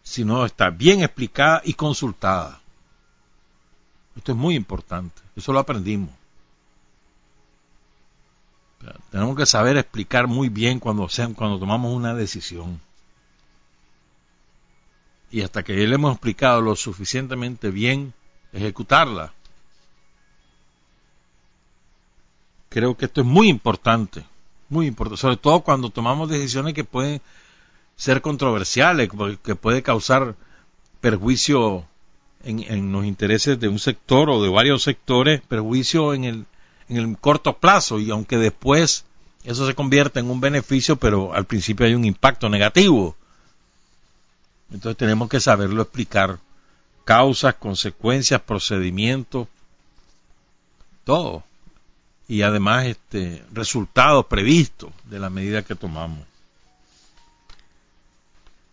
[0.04, 2.60] sino está bien explicada y consultada.
[4.18, 6.10] Esto es muy importante, eso lo aprendimos.
[9.12, 12.82] Tenemos que saber explicar muy bien cuando, cuando tomamos una decisión.
[15.32, 18.14] Y hasta que le hemos explicado lo suficientemente bien,
[18.52, 19.32] ejecutarla.
[22.70, 24.24] Creo que esto es muy importante,
[24.70, 27.22] muy importante, sobre todo cuando tomamos decisiones que pueden
[27.96, 29.10] ser controversiales,
[29.44, 30.36] que puede causar
[31.02, 31.86] perjuicio
[32.44, 36.46] en, los intereses de un sector o de varios sectores, perjuicio en el,
[36.88, 39.06] en el corto plazo y aunque después
[39.44, 43.16] eso se convierta en un beneficio, pero al principio hay un impacto negativo.
[44.72, 46.38] Entonces tenemos que saberlo explicar.
[47.04, 49.48] Causas, consecuencias, procedimientos,
[51.04, 51.44] todo
[52.30, 56.20] y además este, resultados previstos de la medida que tomamos.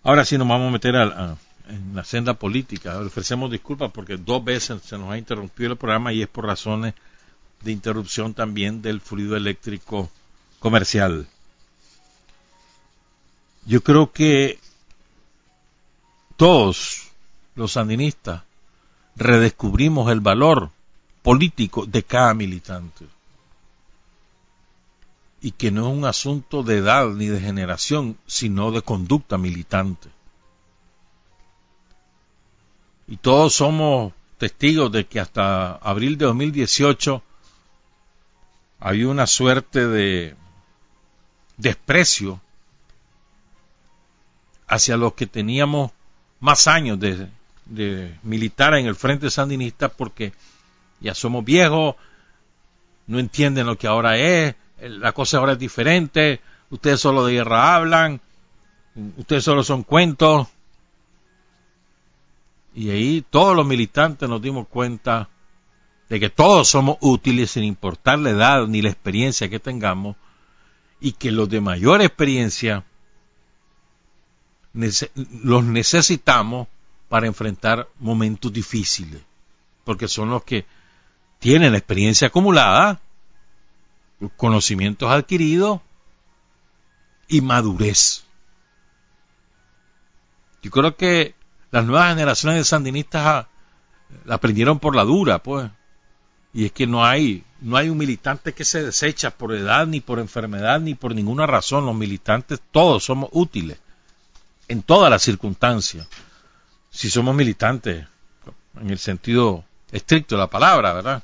[0.02, 3.00] Ahora sí nos vamos a meter a, en la senda política.
[3.00, 6.92] Ofrecemos disculpas porque dos veces se nos ha interrumpido el programa y es por razones
[7.62, 10.10] de interrupción también del fluido eléctrico
[10.60, 11.26] comercial.
[13.64, 14.60] Yo creo que
[16.36, 17.08] todos
[17.54, 18.42] los sandinistas
[19.16, 20.70] redescubrimos el valor
[21.22, 23.15] político de cada militante.
[25.46, 30.08] Y que no es un asunto de edad ni de generación, sino de conducta militante.
[33.06, 37.22] Y todos somos testigos de que hasta abril de 2018
[38.80, 40.34] había una suerte de
[41.58, 42.40] desprecio
[44.66, 45.92] hacia los que teníamos
[46.40, 50.32] más años de, militar en el frente sandinista porque
[50.98, 51.94] ya somos viejos,
[53.06, 57.74] no entienden lo que ahora es, la cosa ahora es diferente, ustedes solo de guerra
[57.74, 58.20] hablan,
[59.16, 60.48] ustedes solo son cuentos.
[62.74, 65.30] Y ahí todos los militantes nos dimos cuenta
[66.08, 70.16] de que todos somos útiles sin importar la edad ni la experiencia que tengamos
[71.00, 72.84] y que los de mayor experiencia
[75.42, 76.68] los necesitamos
[77.08, 79.22] para enfrentar momentos difíciles,
[79.84, 80.66] porque son los que
[81.38, 83.00] tienen la experiencia acumulada,
[84.36, 85.80] conocimientos adquiridos
[87.28, 88.24] y madurez.
[90.62, 91.34] Yo creo que
[91.70, 93.46] las nuevas generaciones de sandinistas
[94.24, 95.70] la aprendieron por la dura, pues.
[96.52, 100.00] Y es que no hay, no hay un militante que se desecha por edad, ni
[100.00, 101.84] por enfermedad, ni por ninguna razón.
[101.84, 103.78] Los militantes todos somos útiles
[104.68, 106.08] en todas las circunstancias.
[106.90, 108.06] Si somos militantes,
[108.80, 111.22] en el sentido estricto de la palabra, ¿verdad?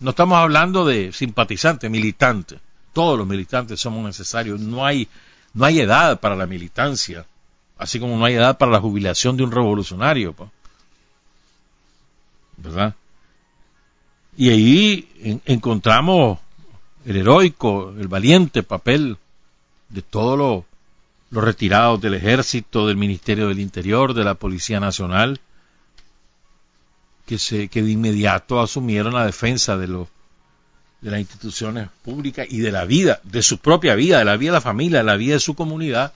[0.00, 2.60] No estamos hablando de simpatizantes, militantes.
[2.92, 4.60] Todos los militantes somos necesarios.
[4.60, 5.08] No hay,
[5.54, 7.26] no hay edad para la militancia,
[7.76, 10.34] así como no hay edad para la jubilación de un revolucionario.
[12.56, 12.94] ¿Verdad?
[14.36, 16.38] Y ahí encontramos
[17.04, 19.16] el heroico, el valiente papel
[19.88, 20.64] de todos
[21.30, 25.40] los retirados del ejército, del Ministerio del Interior, de la Policía Nacional,
[27.28, 30.08] que, se, de inmediato asumieron la defensa de, los,
[31.02, 34.52] de las instituciones públicas y de la vida, de su propia vida, de la vida
[34.52, 36.14] de la familia, de la vida de su comunidad,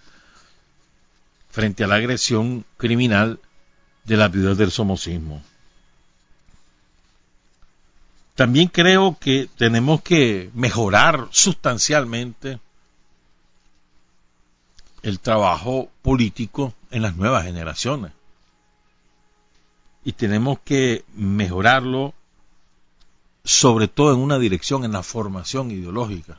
[1.50, 3.40] frente a la agresión criminal
[4.04, 5.42] de la vida del somocismo.
[8.34, 12.58] También creo que tenemos que mejorar sustancialmente
[15.02, 18.12] el trabajo político en las nuevas generaciones.
[20.04, 22.14] Y tenemos que mejorarlo
[23.44, 26.38] sobre todo en una dirección, en la formación ideológica,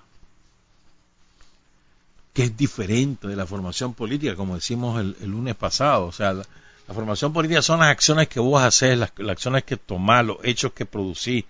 [2.33, 6.05] que es diferente de la formación política, como decimos el, lunes pasado.
[6.05, 6.45] O sea, la,
[6.93, 10.73] formación política son las acciones que vos haces, las, las acciones que tomás, los hechos
[10.73, 11.45] que producís.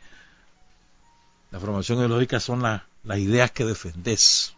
[1.52, 4.56] La formación ideológica son las ideas que defendés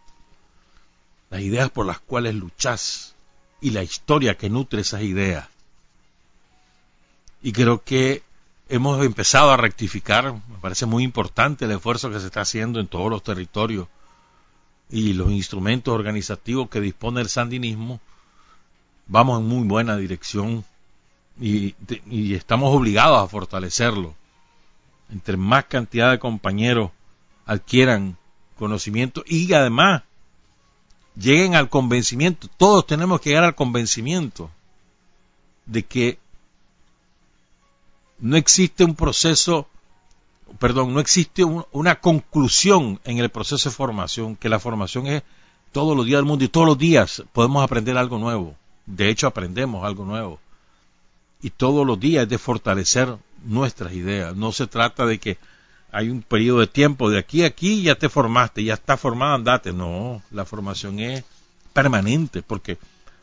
[1.30, 3.14] las ideas por las cuales luchás
[3.62, 5.48] y la historia que nutre esas ideas.
[7.46, 8.24] Y creo que
[8.70, 12.88] hemos empezado a rectificar, me parece muy importante el esfuerzo que se está haciendo en
[12.88, 13.88] todos los territorios
[14.90, 18.00] y los instrumentos organizativos que dispone el sandinismo,
[19.06, 20.66] vamos en muy buena dirección
[21.40, 21.76] y,
[22.34, 24.16] estamos obligados a fortalecerlo.
[25.12, 26.90] Entre más cantidad de compañeros
[27.46, 28.18] adquieran
[28.58, 30.02] conocimiento y además
[31.16, 34.50] lleguen al convencimiento, todos tenemos que llegar al convencimiento
[35.68, 36.25] de que
[38.20, 39.68] no existe un proceso,
[40.60, 45.24] perdón, no existe una conclusión en el proceso de formación, que la formación es
[45.72, 48.56] todos los días del mundo y todos los días podemos aprender algo nuevo.
[48.86, 50.40] De hecho, aprendemos algo nuevo.
[51.42, 54.36] Y todos los días es de fortalecer nuestras ideas.
[54.36, 55.38] No se trata de que
[55.92, 59.36] hay un periodo de tiempo, de aquí a aquí ya te formaste, ya está formado,
[59.36, 59.74] andate.
[59.74, 61.24] No, la formación es
[61.74, 62.78] permanente porque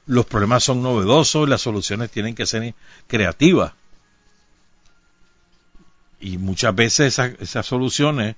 [0.07, 2.75] los problemas son novedosos y las soluciones tienen que ser
[3.07, 3.73] creativas.
[6.23, 8.37] Y muchas veces esas, soluciones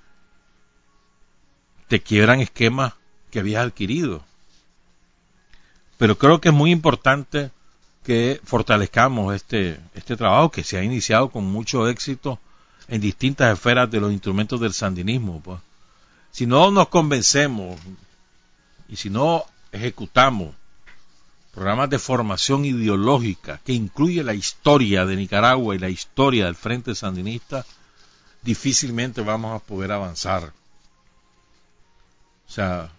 [1.87, 2.95] te quiebran esquemas
[3.30, 4.24] que habías adquirido.
[5.99, 7.51] Pero creo que es muy importante
[8.03, 12.41] que fortalezcamos este, este trabajo que se ha iniciado con mucho éxito
[12.89, 15.43] en distintas esferas de los instrumentos del sandinismo.
[15.45, 15.61] Pues.
[16.30, 17.78] Si no nos convencemos
[18.89, 20.55] y si no ejecutamos
[21.55, 26.95] programas de formación ideológica que incluye la historia de Nicaragua y la historia del Frente
[26.95, 27.65] Sandinista,
[28.43, 30.53] difícilmente vamos a poder avanzar.
[32.49, 32.91] O sea,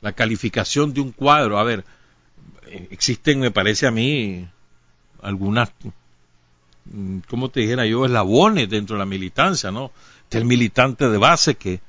[0.00, 1.84] la calificación de un cuadro, a ver,
[2.90, 4.48] existen, me parece a mí,
[5.22, 5.70] algunas
[7.28, 9.92] como te dijera yo, eslabones dentro de la militancia, ¿no?
[10.30, 11.80] el militante de base que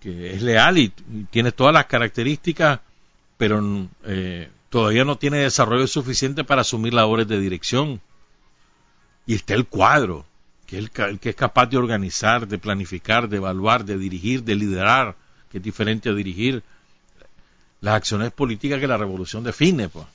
[0.00, 0.92] que es leal y,
[1.30, 2.80] tiene todas las características,
[3.36, 8.00] pero eh, todavía no tiene desarrollo suficiente para asumir labores de dirección.
[9.26, 10.24] Y está el cuadro,
[10.66, 14.54] que es el, que es capaz de organizar, de planificar, de evaluar, de dirigir, de
[14.54, 15.16] liderar,
[15.50, 16.62] que es diferente a dirigir
[17.80, 19.88] las acciones políticas que la revolución define.
[19.88, 20.06] Pues.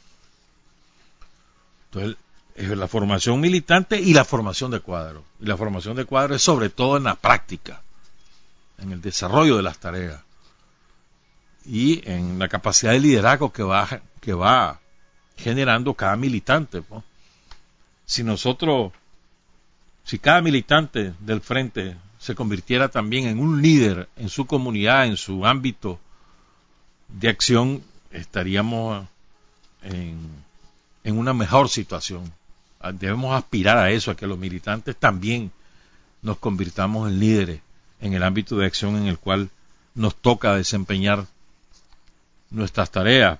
[1.91, 2.17] Entonces,
[2.55, 5.23] es la formación militante y la formación de cuadro.
[5.39, 7.81] Y la formación de cuadro es sobre todo en la práctica,
[8.79, 10.21] en el desarrollo de las tareas
[11.65, 14.79] y en la capacidad de liderazgo que va, que va
[15.37, 16.83] generando cada militante.
[18.05, 18.91] Si nosotros,
[20.03, 25.17] si cada militante del frente se convirtiera también en un líder en su comunidad, en
[25.17, 25.99] su ámbito
[27.07, 29.05] de acción, estaríamos
[29.83, 30.19] en,
[31.03, 32.31] en una mejor situación
[32.91, 35.51] debemos aspirar a eso, a que los militantes también
[36.21, 37.61] nos convirtamos en líderes
[38.01, 39.49] en el ámbito de acción en el cual
[39.95, 41.25] nos toca desempeñar
[42.53, 43.39] nuestras tareas.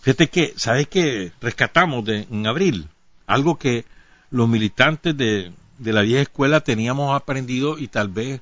[0.00, 1.32] Fíjate que, ¿sabes qué?
[1.40, 2.88] Rescatamos de, en abril
[3.26, 3.84] algo que
[4.30, 8.40] los militantes de, de la vieja escuela teníamos aprendido y tal vez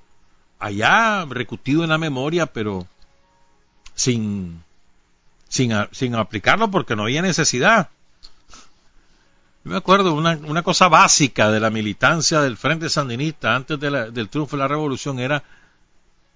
[0.58, 2.86] allá recutido en la memoria, pero
[3.94, 4.62] sin,
[5.48, 7.88] sin, sin aplicarlo porque no había necesidad.
[9.64, 14.28] Yo me acuerdo una, una cosa básica de la militancia del Frente Sandinista antes del
[14.28, 15.42] triunfo de la revolución era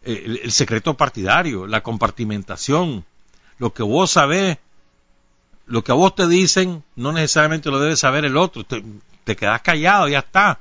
[0.05, 3.05] eh, el, secreto partidario, la compartimentación.
[3.59, 4.59] Lo que vos sabés,
[5.67, 8.65] lo que a vos te dicen, no necesariamente lo debe saber el otro.
[8.65, 8.83] Te,
[9.25, 10.61] te quedás callado, ya está.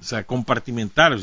[0.00, 1.16] O sea, compartimentar.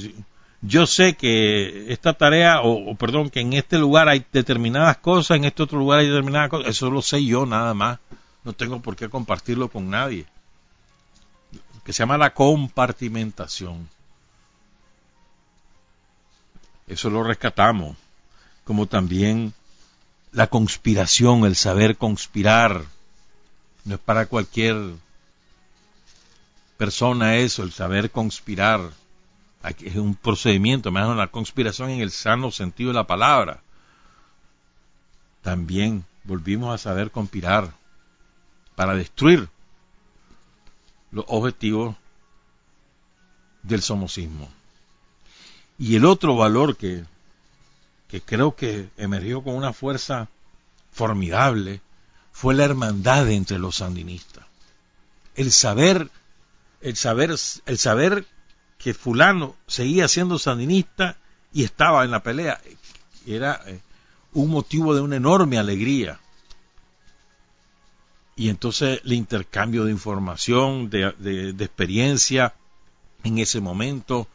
[0.61, 5.37] Yo sé que esta tarea, o, o, perdón, que en este lugar hay determinadas cosas,
[5.37, 7.99] en este otro lugar hay determinadas cosas, eso lo sé yo nada más
[8.43, 10.25] no tengo por qué compartirlo con nadie.
[11.83, 13.89] Que se llama la compartimentación.
[16.87, 17.95] Eso lo rescatamos.
[18.65, 19.53] Como también
[20.31, 22.83] la conspiración, el saber conspirar.
[23.85, 24.75] No es para cualquier
[26.77, 28.91] persona eso, el saber conspirar.
[29.79, 33.61] Es un procedimiento, más la conspiración en el sano sentido de la palabra.
[35.41, 37.73] También volvimos a saber conspirar
[38.75, 39.49] para destruir
[41.11, 41.95] los objetivos
[43.61, 44.49] del somocismo.
[45.77, 47.03] Y el otro valor que,
[48.07, 50.29] que creo que emergió con una fuerza
[50.91, 51.81] formidable
[52.31, 54.45] fue la hermandad entre los sandinistas.
[55.35, 56.09] El saber,
[56.81, 58.25] el saber, el saber
[58.77, 61.17] que fulano seguía siendo sandinista
[61.51, 62.59] y estaba en la pelea
[63.25, 63.81] era eh,
[64.33, 66.19] un motivo de una enorme alegría
[68.35, 72.53] y entonces el intercambio de información, de, experiencia
[73.23, 74.27] en ese momento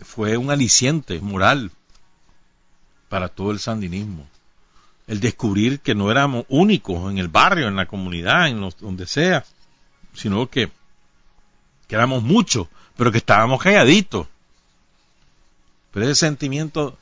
[0.00, 1.70] fue un aliciente moral
[3.08, 4.26] para todo el sandinismo.
[5.06, 9.44] El descubrir que no éramos únicos en el barrio, en la comunidad, en donde sea,
[10.14, 10.70] sino que,
[11.88, 14.26] que éramos muchos, pero que estábamos calladitos.
[15.90, 16.96] Pero ese sentimiento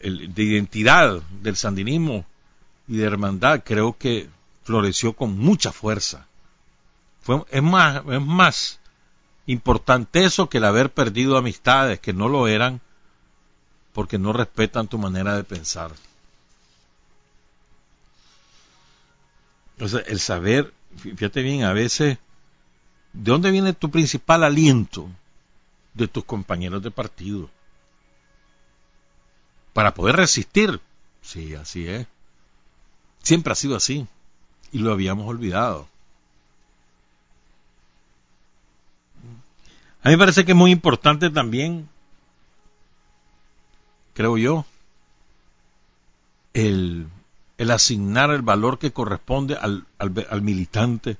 [0.00, 2.24] de identidad del sandinismo
[2.88, 4.28] y de hermandad creo que
[4.64, 6.26] floreció con mucha fuerza.
[7.20, 8.80] Fue, es, más, es más
[9.46, 12.80] importante eso que el haber perdido amistades que no lo eran
[13.92, 15.92] porque no respetan tu manera de pensar.
[19.80, 22.18] O sea, el saber, fíjate bien, a veces,
[23.12, 25.08] ¿de dónde viene tu principal aliento?
[25.94, 27.50] De tus compañeros de partido.
[29.72, 30.80] Para poder resistir.
[31.20, 32.06] Sí, así es.
[33.22, 34.06] Siempre ha sido así
[34.72, 35.88] y lo habíamos olvidado.
[40.02, 41.88] A mí me parece que es muy importante también,
[44.14, 44.66] creo yo,
[46.54, 47.06] el,
[47.56, 51.18] el asignar el valor que corresponde al, al, al, militante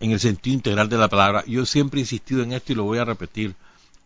[0.00, 1.44] en el sentido integral de la palabra.
[1.46, 3.54] Yo siempre he insistido en esto y lo voy a repetir.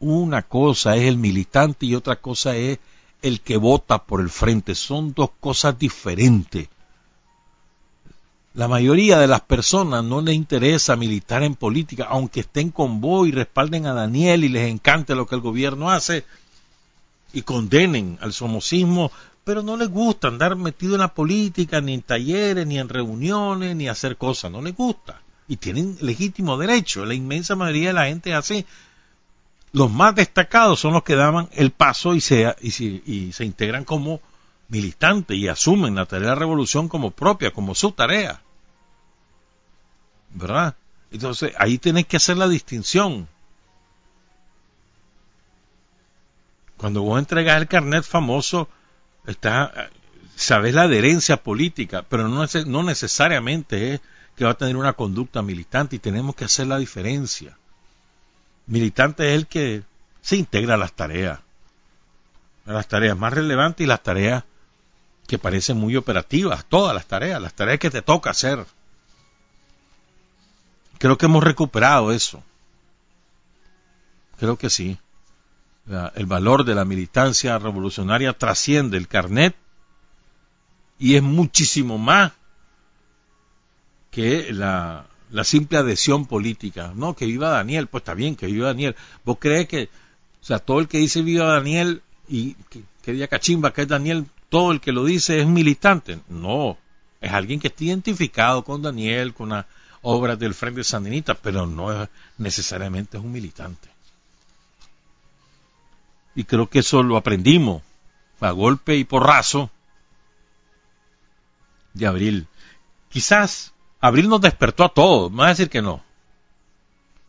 [0.01, 2.81] Una cosa es el militante y otra cosa es
[3.23, 4.75] el que vota por el frente.
[4.75, 6.69] Son dos cosas diferentes.
[8.57, 13.29] La mayoría de las personas no les interesa militar en política, aunque estén con vos
[13.29, 16.25] y respalden a Daniel y les encante lo que el gobierno hace
[17.35, 19.13] y condenen al somocismo,
[19.45, 23.77] pero no les gusta andar metido en la política, ni en talleres, ni en reuniones,
[23.77, 25.21] ni hacer cosas, no les gusta.
[25.49, 28.65] Y tienen legítimo derecho, la inmensa mayoría de la gente es así.
[29.73, 33.85] Los más destacados son los que daban el paso y se, y y se integran
[33.85, 34.23] como
[34.69, 38.41] militantes y asumen la tarea de la revolución como propia, como su tarea.
[40.37, 40.77] ¿Verdad?
[41.11, 43.29] Entonces ahí tenés que hacer la distinción.
[46.77, 48.69] Cuando vos entregas el carnet famoso,
[49.27, 49.91] está,
[50.37, 54.01] sabes la adherencia política, pero no, no necesariamente es
[54.37, 57.57] que va a tener una conducta militante y tenemos que hacer la diferencia.
[58.67, 59.85] Militante es el que
[60.21, 61.41] se integra a las tareas,
[62.67, 64.45] a las tareas más relevantes y las tareas
[65.27, 68.67] que parecen muy operativas, todas las tareas, las tareas que te toca hacer.
[70.99, 72.43] Creo que hemos recuperado eso.
[74.39, 74.99] Creo que sí.
[76.15, 79.55] el valor de la militancia revolucionaria trasciende el carnet
[80.99, 82.33] y es muchísimo más
[84.11, 85.07] que la,
[85.45, 86.93] simple adhesión política.
[86.95, 88.97] No, que viva Daniel, pues está bien, que viva Daniel.
[89.25, 89.91] ¿Vos crees que,
[90.41, 93.89] o sea, todo el que dice viva Daniel y que, que diga cachimba que es
[93.89, 96.19] Daniel, todo el que lo dice es militante?
[96.29, 96.79] No,
[97.21, 99.67] es alguien que está identificado con Daniel, con las
[100.07, 103.89] obras del Frente Sandinista, pero no es, necesariamente es un militante.
[106.37, 107.83] Y creo que eso lo aprendimos
[108.41, 109.71] a golpe y porrazo
[111.93, 112.47] de abril.
[113.09, 116.05] Quizás abril nos despertó a todos, voy a decir que no.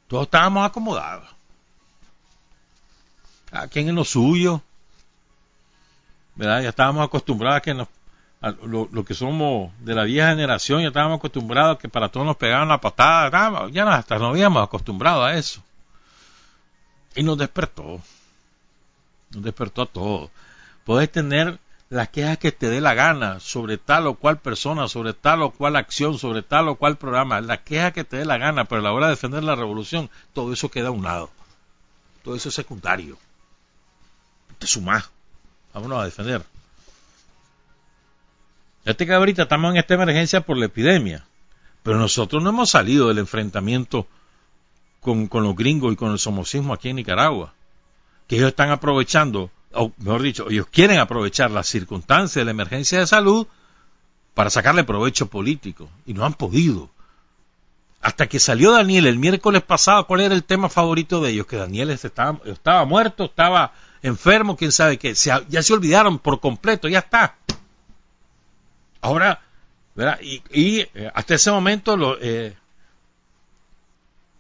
[0.08, 1.28] Todos estábamos acomodados.
[3.52, 4.62] A quien en lo suyo.
[6.36, 6.62] ¿Verdad?
[6.62, 7.88] Ya estábamos acostumbrados a que nos,
[8.42, 12.38] lo, que somos de la vieja generación, ya estábamos acostumbrados a que para todos nos
[12.38, 15.64] pegaban la patada, ya hasta nos habíamos acostumbrado a eso.
[17.16, 18.00] Y nos despertó.
[19.32, 20.30] Nos despertó a todos.
[20.86, 21.60] Puedes tener
[21.90, 25.52] las quejas que te dé la gana sobre tal o cual persona, sobre tal o
[25.52, 28.82] cual acción, sobre tal o cual programa, la queja que te dé la gana, pero
[28.82, 31.32] a la hora de defender la revolución, todo eso queda a un lado.
[32.24, 33.18] Todo eso es secundario.
[34.60, 35.10] Te sumás.
[35.74, 36.44] Vámonos a defender.
[38.88, 41.26] Fíjate que ahorita estamos en esta emergencia por la epidemia,
[41.84, 44.08] pero nosotros no hemos salido del enfrentamiento
[45.02, 47.54] con, los gringos y con el somocismo aquí en Nicaragua,
[48.28, 53.00] que ellos están aprovechando o mejor dicho, ellos quieren aprovechar las circunstancias de la emergencia
[53.00, 53.46] de salud
[54.34, 56.90] para sacarle provecho político y no han podido.
[58.00, 61.46] Hasta que salió Daniel el miércoles pasado, ¿cuál era el tema favorito de ellos?
[61.46, 65.14] Que Daniel estaba, estaba muerto, estaba enfermo, quién sabe qué.
[65.14, 67.36] ya se olvidaron por completo, ya está.
[69.08, 69.40] Ahora,
[69.96, 70.20] ¿verdad?
[70.22, 72.54] Y, eh, hasta ese momento lo, eh,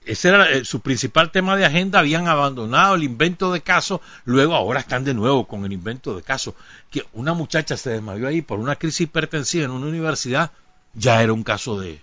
[0.05, 4.55] ese era eh, su principal tema de agenda, habían abandonado el invento de caso, luego
[4.55, 6.53] ahora están de nuevo con el invento de caso.
[6.91, 10.51] Que una muchacha se desmayó ahí por una crisis hipertensiva en una universidad,
[10.93, 12.01] ya era un caso de,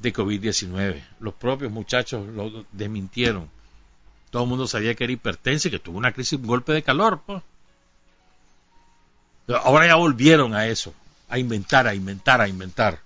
[0.00, 1.00] de COVID-19.
[1.20, 3.48] Los propios muchachos lo desmintieron.
[4.30, 6.82] Todo el mundo sabía que era hipertensa y que tuvo una crisis, un golpe de
[6.82, 7.22] calor.
[7.24, 7.40] Pues.
[9.62, 10.92] Ahora ya volvieron a eso,
[11.32, 13.00] a inventar, a inventar, a inventar.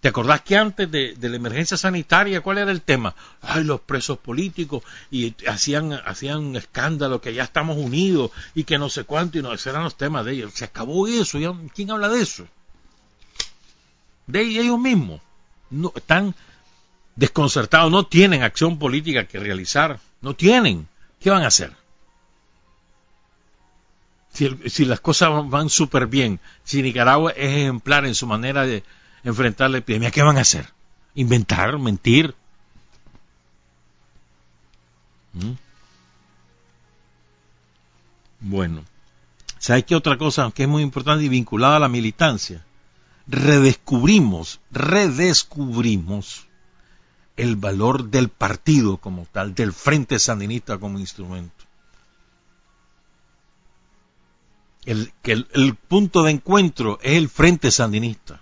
[0.00, 3.14] ¿Te acordás que antes de, la emergencia sanitaria, cuál era el tema?
[3.42, 8.88] Ay, los presos políticos, y hacían, hacían escándalo, que ya estamos unidos, y que no
[8.88, 10.54] sé cuánto, y no, esos eran los temas de ellos.
[10.54, 11.38] Se acabó eso,
[11.74, 12.48] ¿quién habla de eso?
[14.26, 15.20] De ellos mismos.
[15.68, 16.34] No, están
[17.16, 20.88] desconcertados, no tienen acción política que realizar, no tienen.
[21.20, 21.72] ¿Qué van a hacer?
[24.32, 28.84] Si, si las cosas van súper bien, si Nicaragua es ejemplar en su manera de,
[29.24, 30.72] enfrentar la epidemia, ¿qué van a hacer?
[31.14, 31.78] ¿Inventar?
[31.78, 32.34] ¿Mentir?
[35.32, 35.52] ¿Mm?
[38.40, 38.84] Bueno,
[39.58, 42.64] ¿sabes qué otra cosa que es muy importante y vinculada a la militancia?
[43.26, 46.46] Redescubrimos, redescubrimos
[47.36, 51.64] el valor del partido como tal, del Frente Sandinista como instrumento.
[54.88, 58.40] El, que el punto de encuentro es el Frente Sandinista.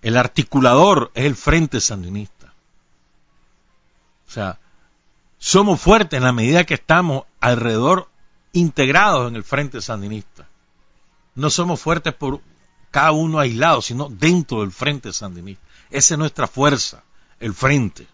[0.00, 2.54] El articulador es el Frente Sandinista.
[4.26, 4.58] O sea,
[5.36, 8.08] somos fuertes en la medida que estamos alrededor
[8.54, 10.48] integrados en el Frente Sandinista.
[11.34, 12.40] No somos fuertes por
[12.90, 15.62] cada uno aislado, sino dentro del Frente Sandinista.
[15.90, 17.04] Esa es nuestra fuerza,
[17.38, 18.06] el Frente.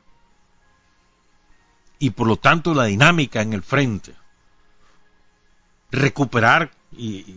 [2.01, 4.16] Y por lo tanto la dinámica en el Frente.
[5.95, 7.36] Recuperar, y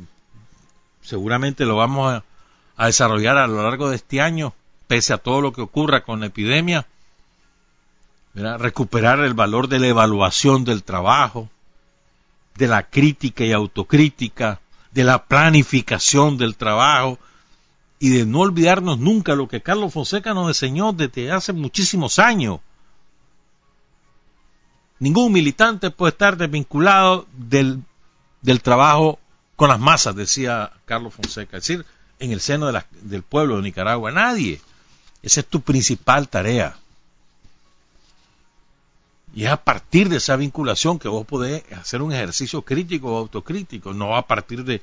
[1.02, 2.24] seguramente lo vamos
[2.76, 4.54] a desarrollar a lo largo de este año,
[4.88, 6.88] pese a todo lo que ocurra con la epidemia,
[8.34, 11.50] recuperar el valor de la evaluación del trabajo,
[12.56, 14.60] de la crítica y autocrítica,
[14.92, 17.20] de la planificación del trabajo
[18.00, 22.60] y de no olvidarnos nunca lo que Carlos Fonseca nos enseñó desde hace muchísimos años.
[25.00, 27.84] Ningún militante puede estar desvinculado del,
[28.48, 29.20] del trabajo
[29.58, 31.58] con las masas, decía Carlos Fonseca.
[31.58, 31.86] Es decir,
[32.18, 32.72] en el seno
[33.02, 34.10] del pueblo de Nicaragua.
[34.10, 34.62] Nadie.
[35.22, 36.78] Esa es tu principal tarea.
[39.36, 43.18] Y es a partir de esa vinculación que vos podés hacer un ejercicio crítico o
[43.18, 44.82] autocrítico, no a partir de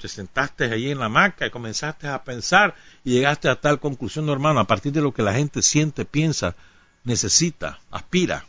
[0.00, 4.28] te sentaste ahí en la hamaca y comenzaste a pensar y llegaste a tal conclusión,
[4.28, 6.54] hermano, a partir de lo que la gente siente, piensa,
[7.02, 8.46] necesita, aspira.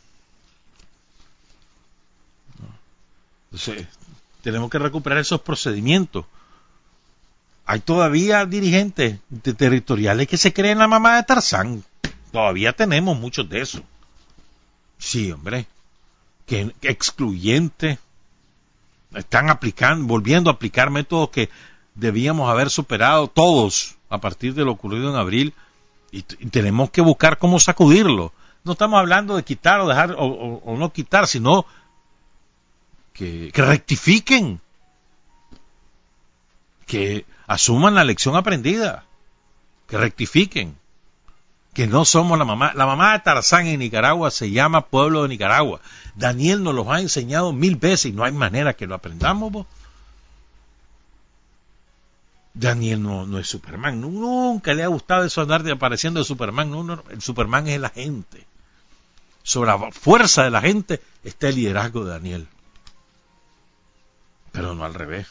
[4.42, 6.26] Tenemos que recuperar esos procedimientos.
[7.66, 9.20] Hay todavía dirigentes
[9.58, 11.84] territoriales que se creen la mamá de Tarzán.
[12.32, 13.82] Todavía tenemos muchos de esos.
[14.98, 15.68] Sí, hombre.
[16.46, 18.00] Que, excluyente.
[19.14, 21.50] Están aplicando, volviendo a aplicar métodos que
[21.96, 25.54] debíamos haber superado todos a partir de lo ocurrido en abril
[26.12, 28.32] y, tenemos que buscar cómo sacudirlo.
[28.64, 31.66] No estamos hablando de quitar o dejar o, no quitar, sino
[33.18, 34.62] que, que rectifiquen,
[36.86, 39.06] que asuman la lección aprendida,
[39.88, 40.78] que rectifiquen
[41.78, 42.74] que no somos la mamá.
[42.74, 45.80] La mamá de Tarzán en Nicaragua se llama pueblo de Nicaragua.
[46.16, 49.68] Daniel nos lo ha enseñado mil veces y no hay manera que lo aprendamos.
[52.56, 54.02] Daniel no, es Superman.
[54.02, 56.74] Nunca le ha gustado eso andar de apareciendo de Superman.
[57.12, 58.48] El Superman es la gente.
[59.44, 62.48] Sobre la fuerza de la gente está el liderazgo de Daniel.
[64.58, 65.28] Pero no al revés.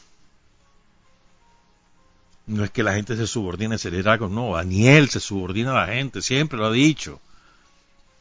[2.46, 5.86] No es que la gente se subordine a ese liderazgo, no, Daniel se subordina a
[5.86, 7.20] la gente, siempre lo ha dicho.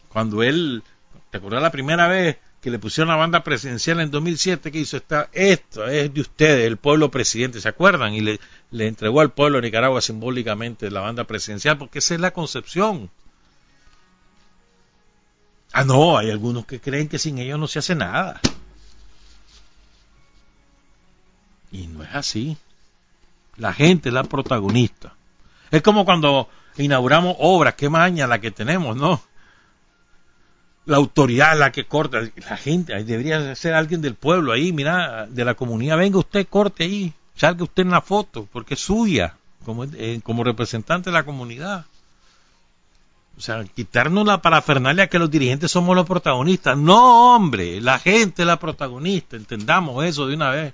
[0.09, 0.81] Cuando él,
[1.29, 4.97] ¿te acuerdas la primera vez que le pusieron la banda presidencial en 2007 que hizo
[4.97, 8.15] esta, esto es de ustedes, el pueblo presidente, ¿se acuerdan?
[8.15, 8.39] Y le,
[8.71, 13.11] le entregó al pueblo de Nicaragua simbólicamente la banda presidencial, porque esa es la concepción.
[15.71, 18.41] Ah, no, hay algunos que creen que sin ellos no se hace nada.
[21.75, 22.57] Y no es así.
[23.57, 25.13] La gente es la protagonista.
[25.71, 29.21] Es como cuando inauguramos obras, qué maña la que tenemos, ¿no?
[30.85, 35.43] La autoridad la que corta, la gente, debería ser alguien del pueblo ahí, mira, de
[35.43, 39.83] la comunidad, venga usted, corte ahí, salga usted en la foto, porque es suya, como,
[39.85, 41.85] eh, como representante de la comunidad.
[43.37, 46.77] O sea, quitarnos la parafernalia que los dirigentes somos los protagonistas.
[46.77, 50.73] No, hombre, la gente es la protagonista, entendamos eso de una vez.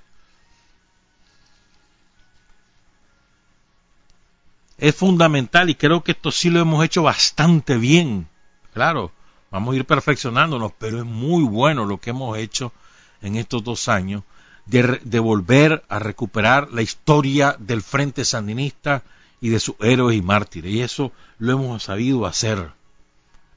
[4.82, 8.26] Es fundamental y creo que esto sí lo hemos hecho bastante bien.
[8.74, 9.12] Claro,
[9.52, 12.72] vamos a ir perfeccionándonos, pero es muy bueno lo que hemos hecho
[13.20, 14.24] en estos dos años
[14.66, 19.04] de, volver a recuperar la historia del Frente Sandinista
[19.40, 20.72] y de sus héroes y mártires.
[20.72, 22.72] Y eso lo hemos sabido hacer.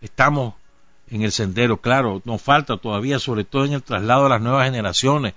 [0.01, 0.53] Estamos
[1.09, 4.65] en el sendero, claro, nos falta todavía, sobre todo en el traslado a las nuevas
[4.65, 5.33] generaciones,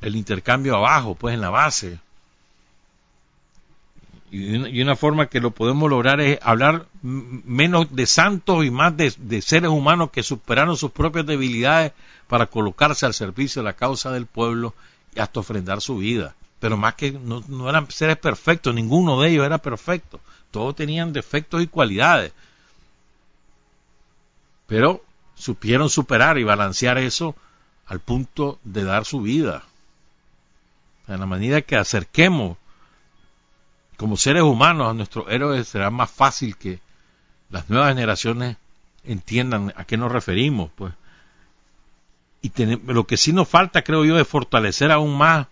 [0.00, 2.00] el intercambio abajo, pues en la base,
[4.36, 9.12] y una, forma que lo podemos lograr es hablar menos de santos y más de,
[9.42, 11.92] seres humanos que superaron sus propias debilidades
[12.26, 14.74] para colocarse al servicio de la causa del pueblo
[15.14, 16.34] y hasta ofrendar su vida.
[16.58, 20.18] Pero más que no, no eran seres perfectos, ninguno de ellos era perfecto.
[20.50, 22.32] Todos tenían defectos y cualidades.
[24.66, 25.04] Pero
[25.36, 27.36] supieron superar y balancear eso
[27.86, 29.62] al punto de dar su vida.
[31.06, 32.56] En la medida que acerquemos
[33.96, 36.80] como seres humanos a nuestros héroes será más fácil que
[37.50, 38.56] las nuevas generaciones
[39.04, 40.92] entiendan a qué nos referimos, pues.
[42.42, 42.52] Y
[42.86, 45.46] lo que sí nos falta, creo yo, es fortalecer aún más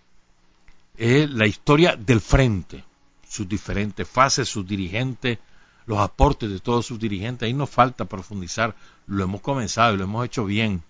[0.97, 2.83] es la historia del frente,
[3.27, 5.39] sus diferentes fases, sus dirigentes,
[5.85, 7.47] los aportes de todos sus dirigentes.
[7.47, 8.75] Ahí nos falta profundizar.
[9.07, 10.83] Lo hemos comenzado y lo hemos hecho bien,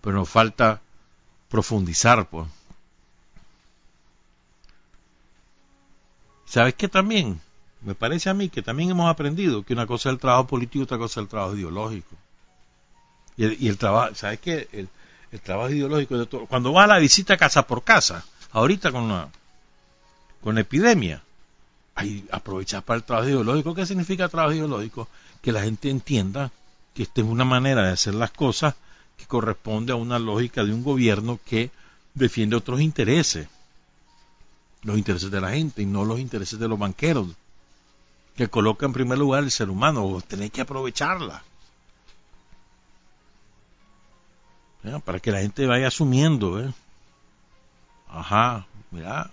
[0.00, 0.80] pero nos falta
[1.48, 2.46] profundizar, pues.
[6.48, 7.40] ¿Sabes qué también?
[7.82, 10.84] Me parece a mí que también hemos aprendido que una cosa es el trabajo político
[10.84, 12.16] otra cosa es el trabajo ideológico.
[13.36, 14.68] Y el, trabajo, ¿sabes qué?
[14.72, 14.88] El,
[15.40, 16.46] trabajo ideológico de todo.
[16.46, 19.28] Cuando vas a la visita casa por casa, ahorita con la,
[20.42, 21.22] con la epidemia,
[21.94, 23.74] hay aprovechar para el trabajo ideológico.
[23.74, 25.06] ¿Qué significa trabajo ideológico?
[25.42, 26.50] Que la gente entienda
[26.94, 28.74] que esta es una manera de hacer las cosas
[29.18, 31.70] que corresponde a una lógica de un gobierno que
[32.14, 33.48] defiende otros intereses
[34.82, 37.28] los intereses de la gente y no los intereses de los banqueros,
[38.36, 41.42] que coloca en primer lugar el ser humano, o tenéis que aprovecharla.
[45.04, 46.72] Para que la gente vaya asumiendo, ¿eh?
[48.08, 49.30] Ajá, mira,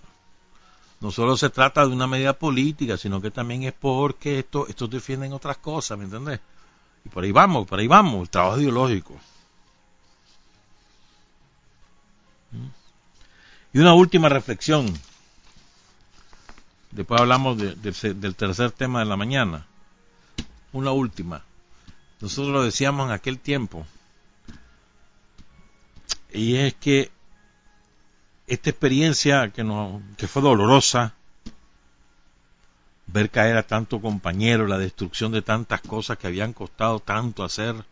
[1.00, 4.90] no solo se trata de una medida política, sino que también es porque esto, estos
[4.90, 6.40] defienden otras cosas, ¿me entiendes?
[7.04, 9.14] Y por ahí vamos, por ahí vamos, el trabajo ideológico.
[12.52, 12.66] ¿Mm?
[13.74, 14.92] Y una última reflexión.
[16.96, 19.66] Después hablamos del tercer tema de la mañana.
[20.72, 21.42] Una última.
[22.22, 23.86] Nosotros lo decíamos en aquel tiempo.
[26.32, 27.10] Y es que
[28.46, 31.12] esta experiencia que, no, que fue dolorosa,
[33.08, 37.84] ver caer a tanto compañero, la destrucción de tantas cosas que habían costado tanto hacer,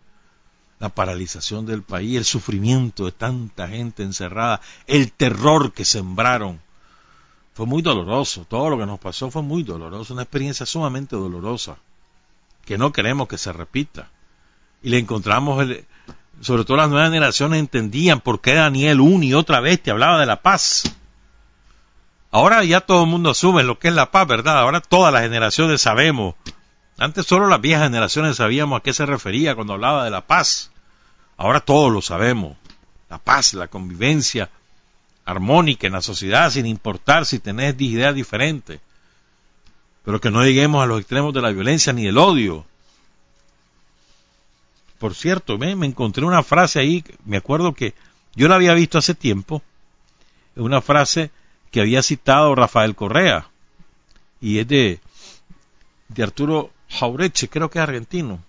[0.79, 6.63] la paralización del país, el sufrimiento de tanta gente encerrada, el terror que sembraron.
[7.55, 11.77] Fue muy doloroso, todo lo que nos pasó fue muy doloroso, una experiencia sumamente dolorosa,
[12.65, 14.11] que no queremos que se repita.
[14.83, 15.87] Y le encontramos, el,
[16.41, 20.19] sobre todo las nuevas generaciones entendían por qué Daniel una y otra vez te hablaba
[20.19, 20.83] de la paz.
[22.33, 24.59] Ahora ya todo el mundo asume lo que es la paz, ¿verdad?
[24.59, 26.35] Ahora todas las generaciones sabemos.
[26.99, 30.73] Antes solo las viejas generaciones sabíamos a qué se refería cuando hablaba de la paz.
[31.37, 32.57] Ahora todos lo sabemos.
[33.09, 34.51] La paz, la convivencia
[35.25, 38.81] armónica en la sociedad, sin importar si tenés ideas diferentes.
[40.05, 42.67] Pero que no lleguemos a los extremos de la violencia ni del odio.
[44.99, 47.95] Por cierto, me, me encontré una frase ahí, me acuerdo que
[48.35, 49.63] yo la había visto hace tiempo,
[50.57, 51.31] una frase
[51.71, 53.49] que había citado Rafael Correa,
[54.41, 55.01] y es de,
[56.09, 58.41] de Arturo Jaureche, creo que es argentino.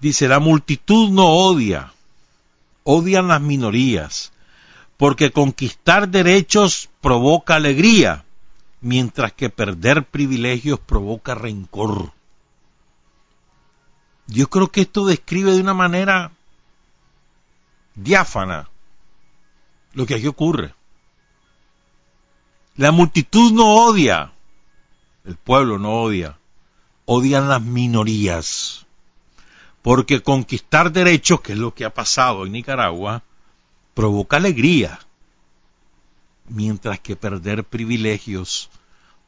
[0.00, 1.92] Dice, la multitud no odia,
[2.84, 4.32] odian las minorías,
[5.04, 8.24] porque conquistar derechos provoca alegría,
[8.80, 12.12] mientras que perder privilegios provoca rencor.
[14.26, 16.32] Yo creo que esto describe de una manera
[17.94, 18.70] diáfana
[19.92, 20.72] lo que aquí ocurre.
[22.76, 24.32] La multitud no odia,
[25.26, 26.38] el pueblo no odia,
[27.04, 28.86] odian las minorías.
[29.82, 33.22] Porque conquistar derechos, que es lo que ha pasado en Nicaragua,
[33.94, 34.98] provoca alegría,
[36.48, 38.70] mientras que perder privilegios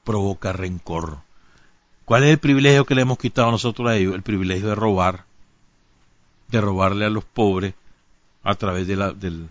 [0.05, 1.19] provoca rencor.
[2.05, 4.14] ¿Cuál es el privilegio que le hemos quitado nosotros a ellos?
[4.14, 5.25] El privilegio de robar,
[6.49, 7.75] de robarle a los pobres
[8.45, 9.49] a través de, la, del,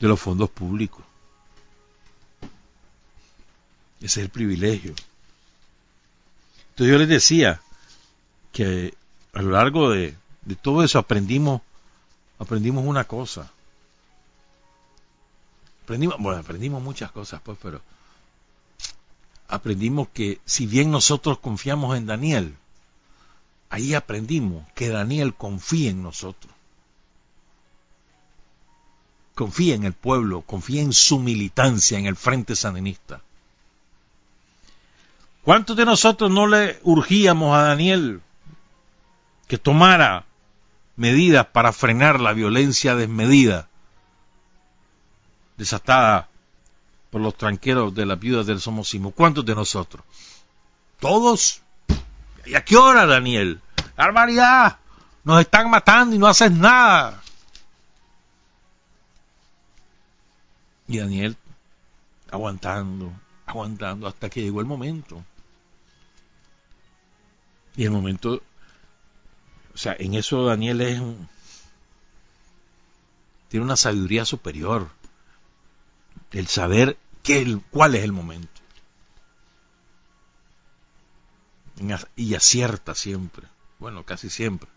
[0.00, 1.04] de los fondos públicos.
[4.00, 4.94] Ese es el privilegio.
[6.70, 7.60] Entonces yo les decía
[8.52, 8.94] que
[9.32, 11.62] a lo largo de, de todo eso aprendimos,
[12.38, 13.50] aprendimos una cosa.
[15.84, 17.80] Aprendimos, bueno, aprendimos muchas cosas, pues, pero
[19.48, 22.56] aprendimos que si bien nosotros confiamos en Daniel,
[23.70, 26.52] ahí aprendimos que Daniel confía en nosotros.
[29.34, 33.20] Confía en el pueblo, confía en su militancia en el frente sandinista.
[35.42, 38.22] ¿Cuántos de nosotros no le urgíamos a Daniel
[39.46, 40.24] que tomara
[40.96, 43.68] medidas para frenar la violencia desmedida
[45.56, 46.28] desatada
[47.10, 49.10] por los tranqueros de las viudas del Somosimo?
[49.12, 50.04] ¿Cuántos de nosotros?
[51.00, 51.62] ¿Todos?
[52.46, 53.60] ¿Y a qué hora, Daniel?
[53.96, 54.78] ¡Barbaridad!
[55.22, 57.22] Nos están matando y no haces nada.
[60.86, 61.36] Y Daniel
[62.30, 63.12] aguantando,
[63.46, 65.24] aguantando hasta que llegó el momento.
[67.76, 68.42] Y el momento,
[69.74, 71.28] o sea, en eso Daniel es un,
[73.48, 74.88] tiene una sabiduría superior,
[76.32, 78.48] el saber qué, cuál es el momento.
[82.16, 83.48] Y acierta siempre,
[83.80, 84.68] bueno, casi siempre.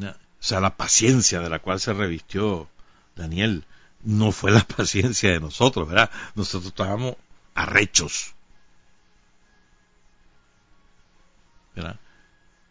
[0.00, 2.68] O sea, la paciencia de la cual se revistió
[3.16, 3.64] Daniel
[4.02, 6.10] no fue la paciencia de nosotros, ¿verdad?
[6.34, 7.16] Nosotros estábamos
[7.54, 8.34] arrechos.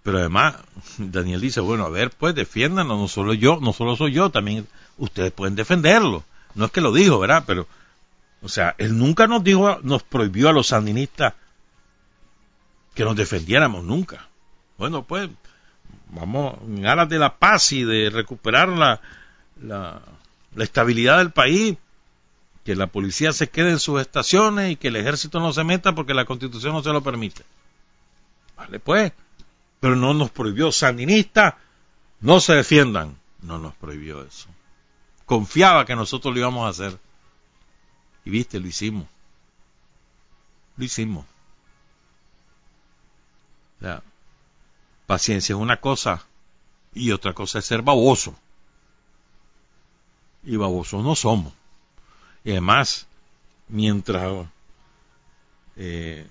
[0.04, 0.56] Pero además,
[0.98, 4.68] Daniel dice, bueno, a ver, pues defiéndanos, no solo yo, no solo soy yo, también
[4.98, 6.24] ustedes pueden defenderlo.
[6.56, 7.44] No es que lo dijo, ¿verdad?
[7.46, 7.68] Pero,
[8.42, 11.34] o sea, él nunca nos dijo, nos prohibió a los sandinistas
[12.96, 14.28] que nos defendiéramos, nunca.
[14.78, 15.30] Bueno, pues,
[16.10, 19.02] vamos, en aras de la paz y de recuperar la,
[19.62, 20.02] la,
[20.56, 21.78] la estabilidad del país,
[22.64, 25.96] que la policía se quede en sus estaciones y que el ejército no se meta
[25.96, 27.44] porque la constitución no se lo permite.
[28.58, 29.12] Vale, pues.
[29.80, 31.58] Pero no nos prohibió sandinista,
[32.20, 33.18] no se defiendan.
[33.42, 34.50] No nos prohibió eso.
[35.26, 37.00] Confiaba que nosotros lo íbamos a hacer.
[38.26, 39.08] Y viste, lo hicimos.
[40.76, 41.26] Lo hicimos.
[43.82, 44.02] O
[45.06, 46.24] paciencia es una cosa
[46.94, 48.36] y otra cosa es ser baboso.
[50.44, 51.54] Y babosos no somos.
[52.44, 53.08] Y además,
[53.68, 54.48] mientras
[55.76, 56.28] eh,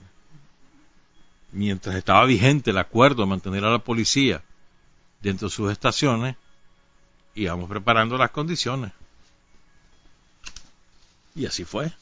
[1.52, 4.42] mientras estaba vigente el acuerdo de mantener a la policía
[5.20, 6.36] dentro de sus estaciones,
[7.34, 8.92] íbamos preparando las condiciones.
[11.34, 11.92] Y así fue.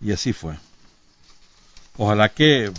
[0.00, 0.56] Y así fue.
[1.96, 2.72] Ojalá que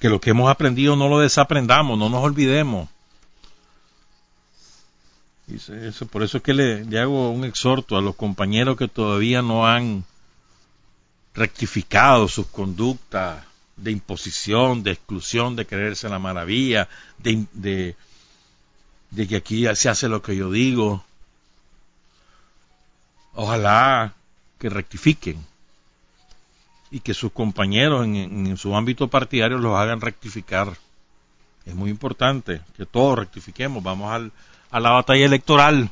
[0.00, 2.88] que lo que hemos aprendido no lo desaprendamos, no nos olvidemos.
[5.46, 9.42] Eso, por eso es que le, le hago un exhorto a los compañeros que todavía
[9.42, 10.04] no han
[11.34, 13.44] rectificado sus conductas
[13.76, 17.96] de imposición, de exclusión, de creerse la maravilla, de, de,
[19.10, 21.04] de que aquí se hace lo que yo digo.
[23.34, 24.14] Ojalá
[24.58, 25.44] que rectifiquen
[26.90, 30.76] y que sus compañeros en, en, su ámbito partidario los hagan rectificar.
[31.64, 33.82] Es muy importante que todos rectifiquemos.
[33.82, 34.32] Vamos al,
[34.70, 35.90] a la batalla electoral.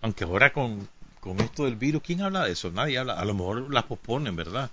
[0.00, 0.88] Aunque ahora con,
[1.20, 2.70] con esto del virus, ¿quién habla de eso?
[2.70, 3.14] Nadie habla.
[3.14, 4.70] A lo mejor las posponen, ¿verdad?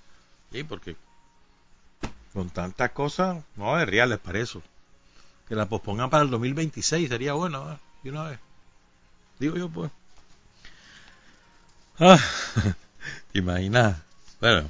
[0.52, 0.96] Sí, porque
[2.34, 4.62] con tantas cosas no haber reales para eso.
[5.48, 7.78] Que la pospongan para el 2026 sería bueno, ¿eh?
[8.04, 8.40] Y una vez.
[9.40, 9.92] Digo yo, pues.
[12.00, 12.20] Ah,
[13.34, 14.02] imagina.
[14.40, 14.70] Bueno.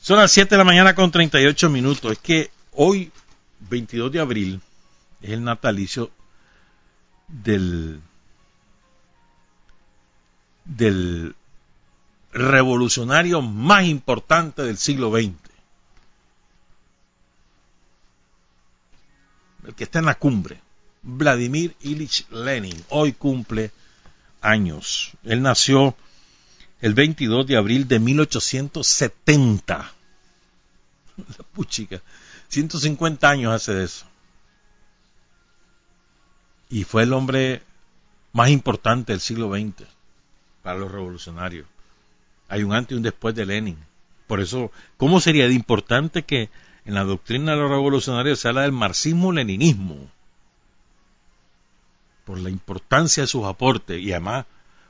[0.00, 2.12] Son las 7 de la mañana con 38 minutos.
[2.12, 3.12] Es que hoy,
[3.60, 4.60] 22 de abril,
[5.22, 6.10] es el natalicio
[7.28, 8.00] del
[10.64, 11.34] del
[12.32, 15.34] revolucionario más importante del siglo XX.
[19.66, 20.60] El que está en la cumbre,
[21.02, 23.72] Vladimir Ilich Lenin, hoy cumple
[24.40, 25.12] años.
[25.24, 25.94] Él nació
[26.80, 29.92] el 22 de abril de 1870.
[31.16, 32.00] La puchica,
[32.48, 34.06] 150 años hace de eso.
[36.70, 37.62] Y fue el hombre
[38.32, 39.99] más importante del siglo XX
[40.62, 41.66] para los revolucionarios.
[42.48, 43.78] Hay un antes y un después de Lenin.
[44.26, 46.50] Por eso, ¿cómo sería de importante que
[46.84, 50.10] en la doctrina de los revolucionarios se habla del marxismo-leninismo?
[52.24, 54.46] Por la importancia de sus aportes y además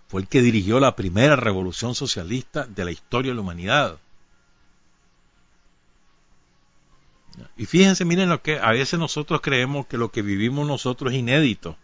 [0.08, 3.98] fue el que dirigió la primera revolución socialista de la historia de la humanidad.
[7.56, 11.18] Y fíjense, miren lo que a veces nosotros creemos que lo que vivimos nosotros es
[11.18, 11.76] inédito,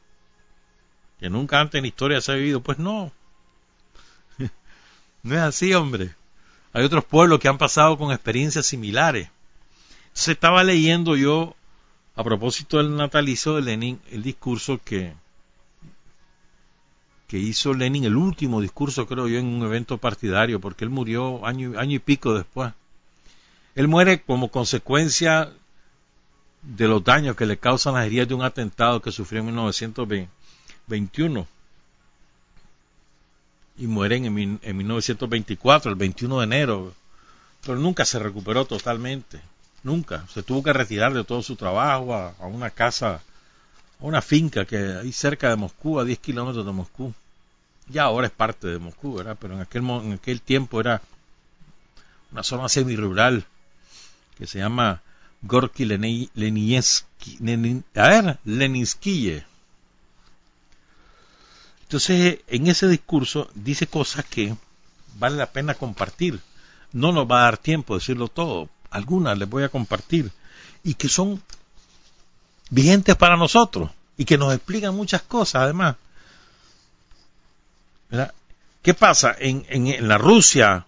[1.21, 2.61] que nunca antes en la historia se ha vivido.
[2.61, 3.13] Pues no,
[5.27, 6.15] no es así, hombre.
[6.73, 9.29] Hay otros pueblos que han pasado con experiencias similares.
[10.13, 11.57] Se estaba leyendo yo,
[12.15, 15.15] a propósito del natalicio de Lenin, el discurso que,
[17.27, 21.45] que hizo Lenin, el último discurso, creo yo, en un evento partidario, porque él murió
[21.45, 22.73] año, año y pico después.
[23.75, 25.53] Él muere como consecuencia
[26.63, 31.56] de los daños que le causan las heridas de un atentado que sufrió en 1921
[33.79, 36.95] y muere en, en 1924, el 21 de enero,
[37.65, 39.41] pero nunca se recuperó totalmente,
[39.83, 40.25] nunca.
[40.29, 43.21] Se tuvo que retirar de todo su trabajo a, una casa,
[44.01, 47.13] a una finca que hay cerca de Moscú, a 10 kilómetros de Moscú.
[47.89, 49.37] Ya ahora es parte de Moscú, ¿verdad?
[49.41, 51.03] Pero en aquel, en aquel tiempo era
[52.33, 53.45] una zona semi-rural
[54.37, 55.03] que se llama
[55.43, 57.39] Gorky Leninsky,
[57.95, 59.43] ver, Leninsky.
[61.87, 64.57] Entonces, en ese discurso dice cosas que
[65.21, 66.41] vale la pena compartir.
[66.93, 68.69] No nos va a dar tiempo de decirlo todo.
[68.91, 70.33] Algunas les voy a compartir.
[70.83, 71.41] Y que son
[72.71, 73.89] vigentes para nosotros.
[74.17, 75.95] Y que nos explican muchas cosas, además.
[78.83, 80.87] ¿Qué pasa en, en, la Rusia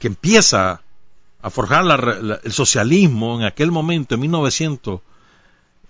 [0.00, 0.82] que empieza
[1.40, 1.84] a forjar
[2.42, 4.20] el socialismo en aquel momento, en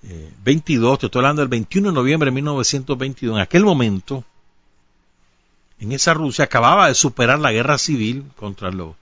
[0.03, 4.24] 1922, te estoy hablando del 21 de noviembre de 1922, en aquel momento,
[5.78, 8.94] en esa Rusia acababa de superar la guerra civil contra los,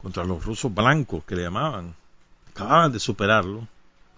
[0.00, 1.94] contra los rusos blancos que le llamaban,
[2.50, 3.66] acababan de superarlo.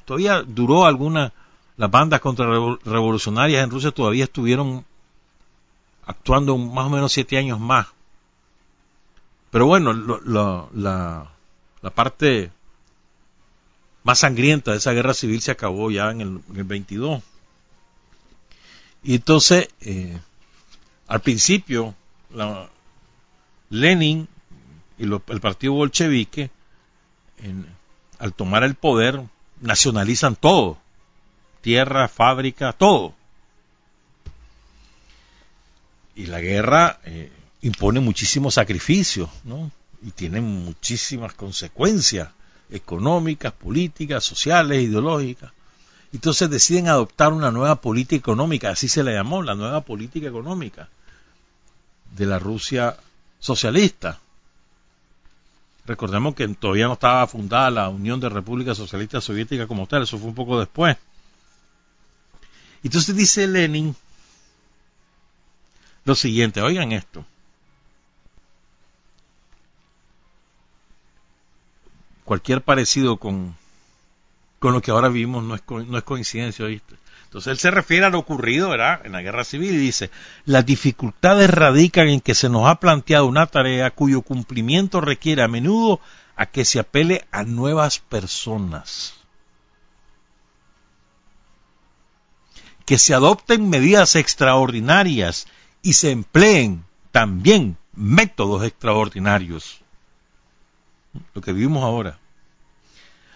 [0.05, 1.33] Todavía duró alguna,
[1.77, 4.85] las bandas contrarrevolucionarias en Rusia todavía estuvieron
[6.07, 7.89] actuando más o menos siete años más.
[9.51, 10.67] Pero bueno, la,
[11.81, 12.51] la, parte
[14.07, 17.21] más sangrienta de esa guerra civil se acabó ya en el, 22.
[19.03, 20.17] Y entonces, eh,
[21.09, 21.93] al principio,
[23.69, 24.29] Lenin
[24.97, 26.51] y el partido bolchevique,
[28.21, 29.25] al tomar el poder,
[29.61, 30.79] nacionalizan todo,
[31.61, 33.13] tierra, fábrica, todo.
[36.15, 39.73] Y la guerra eh, impone muchísimos sacrificios, ¿no?
[40.01, 42.29] Y tiene muchísimas consecuencias
[42.71, 45.53] económicas, políticas, sociales, ideológicas.
[46.13, 50.89] Entonces deciden adoptar una nueva política económica, así se le llamó, la nueva política económica
[52.17, 52.97] de la Rusia
[53.39, 54.19] socialista.
[55.85, 60.19] Recordemos que todavía no estaba fundada la Unión de Repúblicas Socialistas Soviéticas como tal, eso
[60.19, 60.97] fue un poco después.
[62.83, 63.95] Entonces dice Lenin
[66.05, 67.25] lo siguiente, oigan esto.
[72.27, 73.57] Cualquier parecido con,
[74.59, 76.67] con lo que ahora vivimos no es, no es coincidencia.
[76.67, 79.01] Entonces él se refiere a lo ocurrido ¿verdad?
[79.05, 80.11] en la guerra civil y dice,
[80.45, 85.49] las dificultades radican en que se nos ha planteado una tarea cuyo cumplimiento requiere a
[85.49, 86.01] menudo
[86.35, 89.15] a que se apele a nuevas personas.
[92.85, 95.47] Que se adopten medidas extraordinarias
[95.83, 99.81] y se empleen también métodos extraordinarios.
[101.35, 102.19] Lo que vivimos ahora.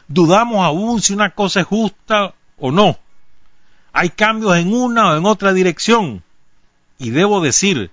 [0.09, 2.99] Dudamos aún si una cosa es justa o no
[3.93, 6.22] hay cambios en una o en otra dirección.
[6.99, 7.91] Y debo decir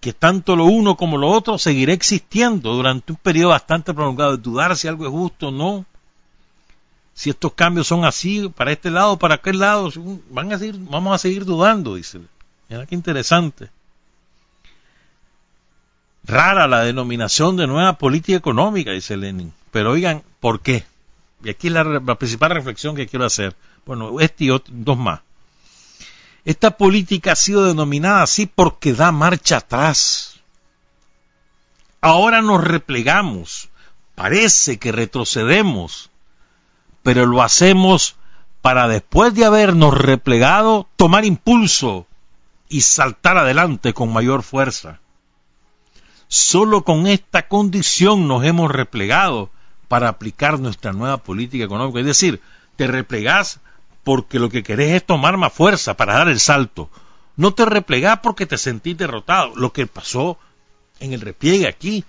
[0.00, 4.42] que tanto lo uno como lo otro seguirá existiendo durante un periodo bastante prolongado de
[4.42, 5.84] dudar si algo es justo o no.
[7.14, 9.90] Si estos cambios son así, para este lado, para aquel lado,
[10.30, 12.20] van a seguir, vamos a seguir dudando, dice.
[12.68, 13.70] Mira qué interesante.
[16.24, 19.52] Rara la denominación de nueva política económica, dice Lenin.
[19.70, 20.84] Pero oigan, ¿por qué?
[21.42, 23.56] Y aquí es la, principal reflexión que quiero hacer.
[23.84, 25.20] Bueno, este y dos más.
[26.44, 30.40] Esta política ha sido denominada así porque da marcha atrás.
[32.00, 33.68] Ahora nos replegamos,
[34.16, 36.10] parece que retrocedemos,
[37.04, 38.16] pero lo hacemos
[38.60, 42.06] para después de habernos replegado tomar impulso
[42.68, 45.00] y saltar adelante con mayor fuerza.
[46.32, 49.50] Solo con esta condición nos hemos replegado
[49.86, 52.00] para aplicar nuestra nueva política económica.
[52.00, 52.40] Es decir,
[52.76, 53.60] te replegás
[54.02, 56.88] porque lo que querés es tomar más fuerza para dar el salto.
[57.36, 59.54] No te replegás porque te sentís derrotado.
[59.56, 60.38] Lo que pasó
[61.00, 62.02] en el repliegue aquí,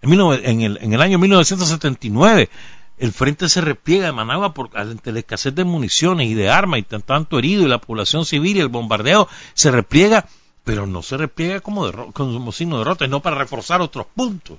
[0.00, 0.62] en,
[0.94, 2.48] el, año 1979,
[2.96, 6.80] el frente se repliega de Managua por, ante la escasez de municiones y de armas
[6.80, 10.26] y tanto herido y la población civil y el bombardeo se repliega,
[10.68, 14.58] pero no se repliega como, como signo de derrota, no para reforzar otros puntos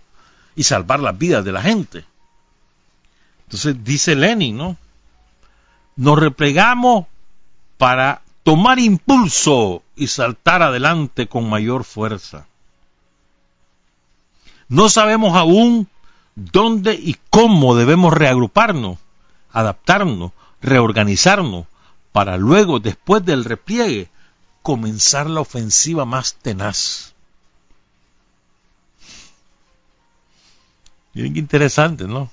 [0.55, 2.03] y salvar las vidas de la gente.
[3.43, 4.75] Entonces dice Lenin, ¿no?
[5.97, 7.05] nos replegamos
[7.77, 12.47] para tomar impulso y saltar adelante con mayor fuerza.
[14.67, 15.89] No sabemos aún
[16.33, 18.97] dónde y cómo debemos reagruparnos,
[19.51, 21.67] adaptarnos, reorganizarnos,
[22.11, 24.09] para luego, después del repliegue,
[24.61, 27.13] comenzar la ofensiva más tenaz.
[31.13, 32.31] Miren qué interesante, ¿no?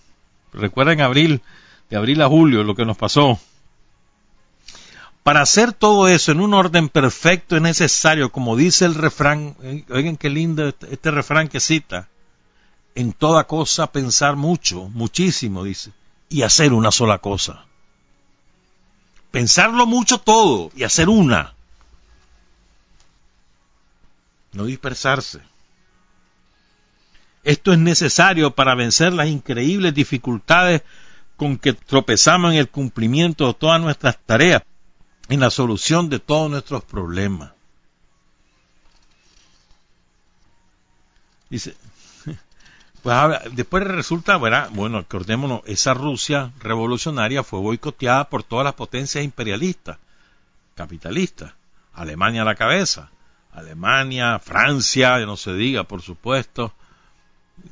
[0.53, 1.43] Recuerden abril,
[1.91, 3.39] de abril a julio, lo que nos pasó.
[5.27, 9.85] Para hacer todo eso en un orden perfecto es necesario, como dice el refrán, eh,
[9.91, 12.09] oigan qué lindo este, este, refrán que cita,
[12.95, 15.91] en toda cosa pensar mucho, muchísimo, dice,
[16.29, 17.67] y hacer una sola cosa.
[19.33, 21.56] Pensarlo mucho todo y hacer una.
[24.57, 25.43] No dispersarse.
[27.45, 30.81] Esto es necesario para vencer las increíbles dificultades
[31.37, 34.63] con que tropezamos en el cumplimiento de todas nuestras tareas
[35.29, 37.53] en la solución de todos nuestros problemas.
[41.51, 41.77] Dice,
[43.03, 43.17] pues
[43.53, 49.99] después resulta, bueno, acordémonos, esa Rusia revolucionaria fue boicoteada por todas las potencias imperialistas,
[50.75, 51.53] capitalistas,
[51.93, 53.11] Alemania a la cabeza,
[53.57, 56.75] Alemania, Francia, no se diga, por supuesto,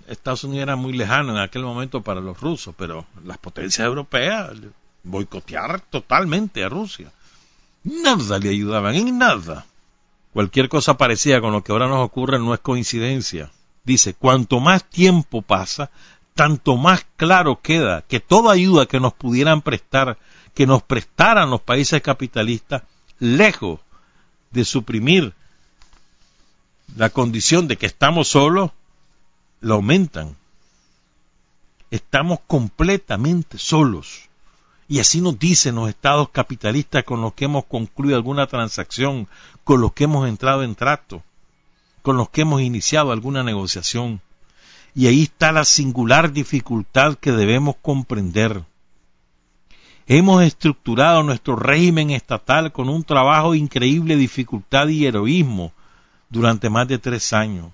[0.09, 4.53] Estados Unidos era muy lejano en aquel momento para los rusos, pero las potencias europeas
[5.03, 7.13] boicotearon totalmente a Rusia.
[7.85, 9.67] Nada le ayudaban, en nada.
[10.33, 13.51] Cualquier cosa parecida con lo que ahora nos ocurre no es coincidencia.
[13.85, 15.91] Dice, cuanto más tiempo pasa,
[16.35, 20.17] tanto más claro queda que toda ayuda que nos pudieran prestar,
[20.55, 22.85] que nos prestaran los países capitalistas,
[23.19, 23.81] lejos
[24.51, 25.35] de suprimir
[26.97, 28.71] la condición de que estamos solos,
[29.61, 30.37] la aumentan.
[31.91, 34.29] Estamos completamente solos.
[34.87, 39.29] Y así nos dicen los estados capitalistas con los que hemos concluido alguna transacción,
[39.65, 41.23] con los que hemos entrado en trato,
[42.03, 44.21] con los que hemos iniciado alguna negociación.
[44.95, 48.65] Y ahí está la singular dificultad que debemos comprender.
[50.07, 55.73] Hemos estructurado nuestro régimen estatal con un trabajo de increíble dificultad y heroísmo
[56.35, 57.71] durante más de tres años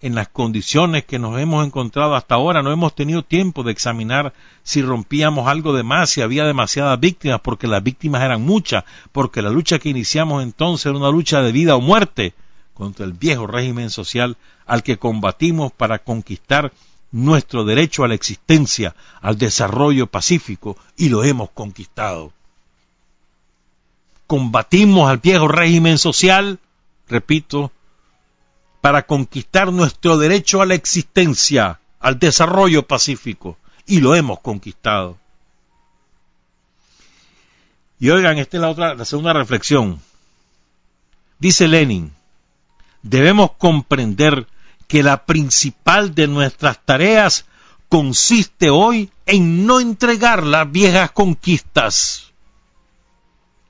[0.00, 4.34] en las condiciones que nos hemos encontrado hasta ahora, no hemos tenido tiempo de examinar
[4.62, 9.40] si rompíamos algo de más, si había demasiadas víctimas, porque las víctimas eran muchas, porque
[9.40, 12.34] la lucha que iniciamos entonces era una lucha de vida o muerte
[12.74, 16.72] contra el viejo régimen social al que combatimos para conquistar
[17.10, 22.32] nuestro derecho a la existencia, al desarrollo pacífico, y lo hemos conquistado.
[24.26, 26.58] Combatimos al viejo régimen social,
[27.08, 27.72] repito,
[28.80, 33.56] para conquistar nuestro derecho a la existencia, al desarrollo pacífico
[33.86, 35.18] y lo hemos conquistado.
[37.98, 40.00] Y oigan, esta es la otra, la segunda reflexión.
[41.38, 42.12] Dice Lenin,
[43.02, 44.46] debemos comprender
[44.88, 47.46] que la principal de nuestras tareas
[47.88, 52.32] consiste hoy en no entregar las viejas conquistas.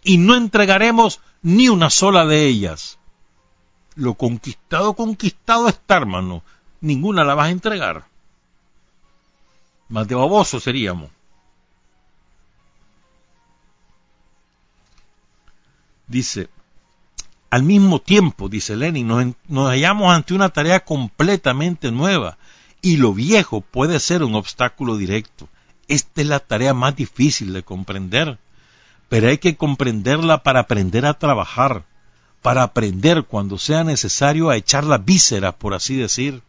[0.02, 2.98] Y no entregaremos ni una sola de ellas.
[3.96, 6.42] Lo conquistado, conquistado está, hermano.
[6.80, 8.04] Ninguna la vas a entregar.
[9.88, 11.10] Más de baboso seríamos.
[16.06, 16.48] Dice,
[17.50, 22.36] al mismo tiempo, dice Lenin, nos, nos, hallamos ante una tarea completamente nueva
[22.82, 25.48] y lo viejo puede ser un obstáculo directo.
[25.88, 28.38] Esta es la tarea más difícil de comprender,
[29.08, 31.84] pero hay que comprenderla para aprender a trabajar,
[32.44, 36.42] para aprender cuando sea necesario a echar las vísceras, por así decir.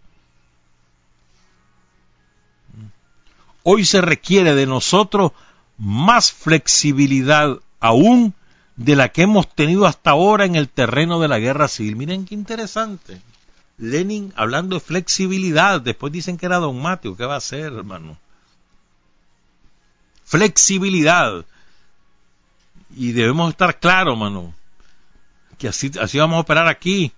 [3.63, 5.31] Hoy se requiere de nosotros
[5.77, 8.33] más flexibilidad aún
[8.75, 11.95] de la que hemos tenido hasta ahora en el terreno de la guerra civil.
[11.95, 13.21] Miren qué interesante.
[13.77, 18.17] Lenin hablando de flexibilidad, después dicen que era dogmático, ¿qué va a hacer, hermano?
[20.25, 21.45] Flexibilidad.
[22.97, 24.53] Y debemos estar claros, hermano,
[25.55, 27.11] que así, así vamos a operar aquí,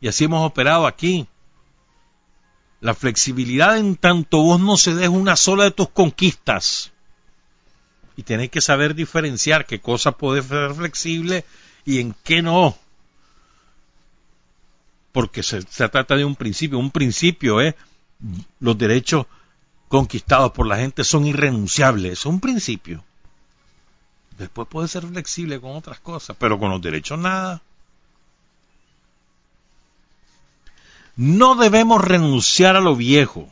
[0.00, 1.26] y así hemos operado aquí.
[2.80, 6.92] La flexibilidad en tanto vos no se des una sola de tus conquistas
[8.18, 11.44] y tenéis que saber diferenciar qué cosa puede ser flexible
[11.84, 12.76] y en qué no.
[15.12, 16.80] Porque se, trata de un principio.
[16.80, 17.76] Un principio es
[18.58, 19.26] los derechos
[19.86, 22.12] conquistados por la gente son irrenunciables.
[22.12, 23.04] Es un principio.
[24.38, 27.60] Después puede ser flexible con otras cosas, pero con los derechos nada.
[31.16, 33.48] No debemos renunciar a lo viejo.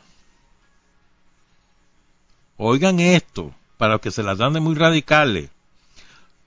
[2.55, 5.49] Oigan esto para que se las dan de muy radicales.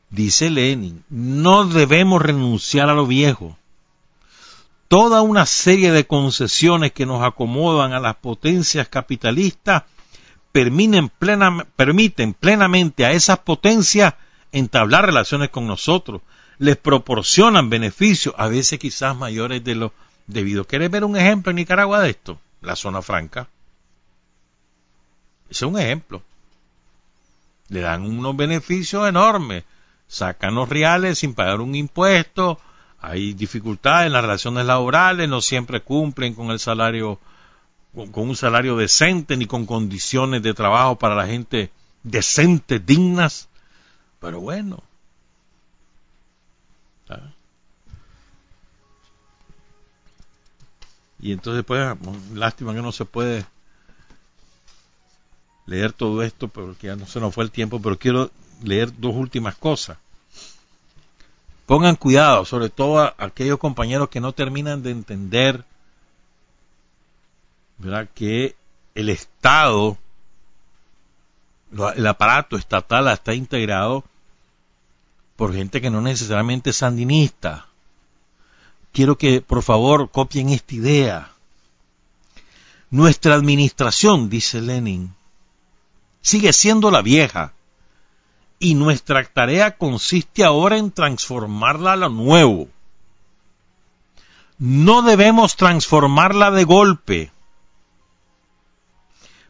[0.09, 3.59] Dice Lenin, no debemos renunciar a lo viejo.
[4.89, 9.85] Toda una serie de concesiones que nos acomodan a las potencias capitalistas
[10.51, 11.13] permiten,
[11.77, 14.15] permiten plenamente a esas potencias
[14.53, 16.23] entablar relaciones con nosotros,
[16.59, 19.93] les proporcionan beneficios, a veces quizás mayores de lo
[20.27, 20.65] debido.
[20.65, 22.39] ¿Quieres ver un ejemplo en Nicaragua de esto?
[22.61, 23.49] La zona franca.
[25.49, 26.23] Ese es un ejemplo
[27.71, 29.65] le dan unos beneficios enormes,
[30.09, 32.59] sacan los reales sin pagar un impuesto,
[33.01, 37.19] hay dificultades en las relaciones laborales, no siempre cumplen con el salario,
[37.95, 41.71] con, un salario decente ni con condiciones de trabajo para la gente
[42.03, 43.49] decente, dignas,
[44.21, 44.83] pero bueno.
[51.19, 51.97] Y entonces, pues,
[52.33, 53.45] lástima que no se puede
[55.67, 58.31] leer todo esto, porque ya no se nos fue el tiempo, pero quiero
[58.63, 59.99] leer dos últimas cosas.
[61.67, 65.65] Pongan cuidado, sobre todo a aquellos compañeros que no terminan de entender
[67.79, 68.09] ¿verdad?
[68.15, 68.57] que
[68.95, 69.97] el Estado,
[71.95, 74.05] el aparato estatal está integrado
[75.41, 77.69] por gente que no necesariamente es sandinista.
[78.93, 81.33] Quiero que por favor copien esta idea.
[82.91, 85.15] Nuestra administración, dice Lenin,
[86.21, 87.55] sigue siendo la vieja.
[88.59, 92.69] Y nuestra tarea consiste ahora en transformarla a lo nuevo.
[94.59, 97.33] No debemos transformarla de golpe,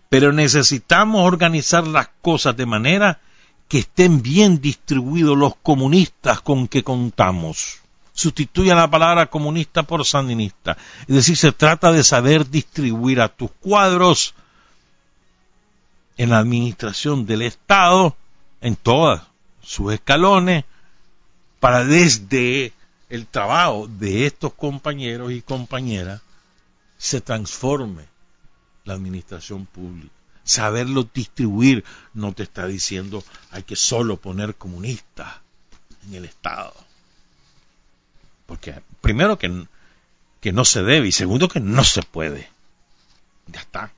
[0.09, 3.21] pero necesitamos organizar las cosas de manera
[3.71, 7.79] que estén bien distribuidos los comunistas con que contamos.
[8.13, 10.77] Sustituya la palabra comunista por sandinista.
[11.03, 14.35] Es decir, se trata de saber distribuir a tus cuadros
[16.17, 18.17] en la administración del Estado,
[18.61, 19.23] en todos
[19.63, 20.65] sus escalones,
[21.61, 22.73] para desde
[23.09, 26.23] el trabajo de estos compañeros y compañeras
[26.99, 28.03] se transforme
[28.85, 30.20] la administración pública.
[30.51, 33.23] Saberlo distribuir no te está diciendo
[33.53, 35.37] hay que solo poner comunistas
[36.09, 36.75] en el Estado.
[38.47, 39.67] Porque primero que,
[40.41, 42.51] que no se debe y segundo que no se puede.
[43.47, 43.93] Ya está.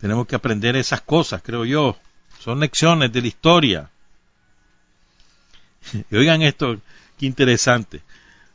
[0.00, 1.96] Tenemos que aprender esas cosas, creo yo.
[2.40, 3.90] Son lecciones de la historia.
[6.10, 6.80] Y oigan esto,
[7.16, 8.02] qué interesante.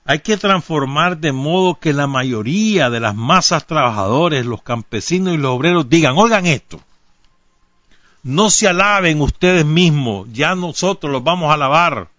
[0.06, 5.38] Hay que transformar de modo que la mayoría de las masas trabajadores, los campesinos y
[5.38, 6.82] los obreros digan, oigan esto,
[8.24, 12.10] no se alaben ustedes mismos, ya nosotros los vamos a alabar.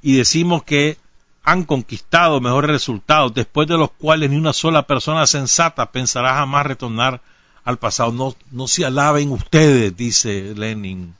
[0.00, 0.98] Y decimos que
[1.44, 6.66] han conquistado mejores resultados, después de los cuales ni una sola persona sensata pensará jamás
[6.66, 7.20] retornar
[7.64, 8.12] al pasado.
[8.12, 11.14] No, no se alaben ustedes, dice Lenin.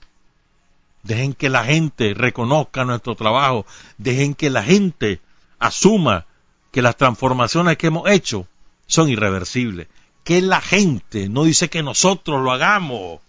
[1.03, 3.67] Dejen que la gente reconozca nuestro trabajo.
[3.99, 5.21] Dejen que la gente
[5.63, 6.27] asuma
[6.73, 8.47] que las transformaciones que hemos hecho
[8.87, 9.87] son irreversibles.
[10.25, 13.21] Que la gente no dice que nosotros lo hagamos,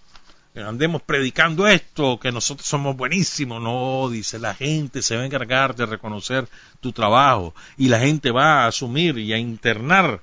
[0.53, 3.61] que andemos predicando esto, que nosotros somos buenísimos.
[3.61, 6.47] No, dice la gente se va a encargar de reconocer
[6.81, 10.22] tu trabajo y la gente va a asumir y a internar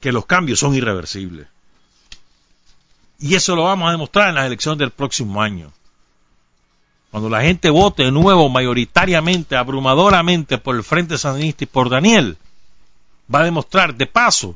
[0.00, 1.48] que los cambios son irreversibles.
[3.18, 5.72] Y eso lo vamos a demostrar en las elecciones del próximo año.
[7.16, 12.36] Cuando la gente vote de nuevo mayoritariamente, abrumadoramente por el Frente Sandinista y por Daniel,
[13.34, 14.54] va a demostrar de paso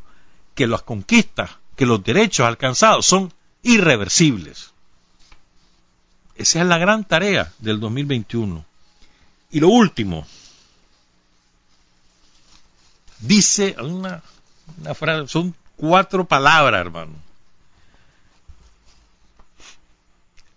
[0.55, 3.33] que las conquistas, que los derechos alcanzados son
[3.63, 4.75] irreversibles.
[6.37, 8.63] Esa es la gran tarea del 2021.
[9.53, 10.27] Y lo último,
[13.21, 14.23] dice una,
[14.83, 17.15] una frase, son cuatro palabras, hermano.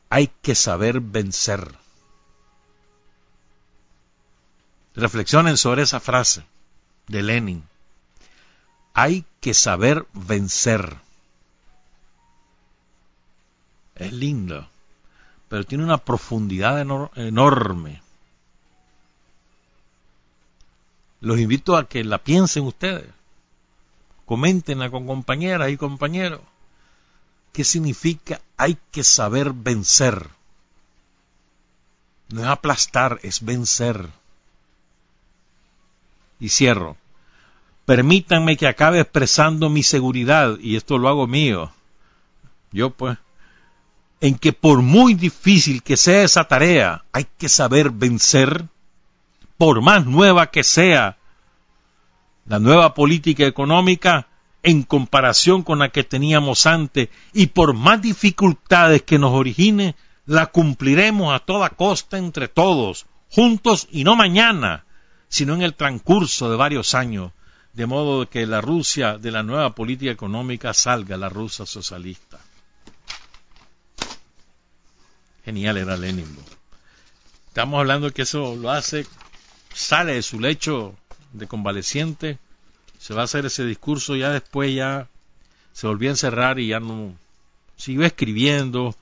[0.10, 1.82] Hay que saber vencer.
[4.96, 6.44] Reflexionen sobre esa frase
[7.08, 7.64] de Lenin.
[8.94, 10.98] Hay que saber vencer.
[13.96, 14.70] Es linda,
[15.50, 16.80] pero tiene una profundidad
[17.16, 18.02] enorme.
[21.22, 23.10] Los invito a que la piensen ustedes.
[24.26, 26.42] Coméntenla con compañeras y compañeros.
[27.52, 30.30] ¿Qué significa hay que saber vencer?
[32.30, 34.10] No es aplastar, es vencer
[36.44, 36.98] y cierro.
[37.86, 41.72] Permítanme que acabe expresando mi seguridad, y esto lo hago mío.
[42.72, 43.18] Yo pues,
[44.20, 48.66] en que por muy difícil que sea esa tarea, hay que saber vencer,
[49.58, 51.18] por más nueva que sea
[52.46, 54.28] la nueva política económica
[54.64, 59.96] en comparación con la que teníamos antes, y por más dificultades que nos origine,
[60.26, 64.86] la cumpliremos a toda costa entre todos, juntos y no mañana,
[65.34, 67.32] sino en el transcurso de varios años,
[67.74, 72.40] de modo que la Rusia de la nueva política económica salga la Rusia socialista.
[75.44, 76.28] Genial era Lenin.
[77.48, 79.08] Estamos hablando que eso lo hace,
[79.74, 80.96] sale de su lecho
[81.32, 82.38] de convaleciente,
[83.00, 85.08] se va a hacer ese discurso, ya después ya
[85.74, 87.12] se volvió a encerrar y ya no,
[87.76, 88.96] siguió escribiendo,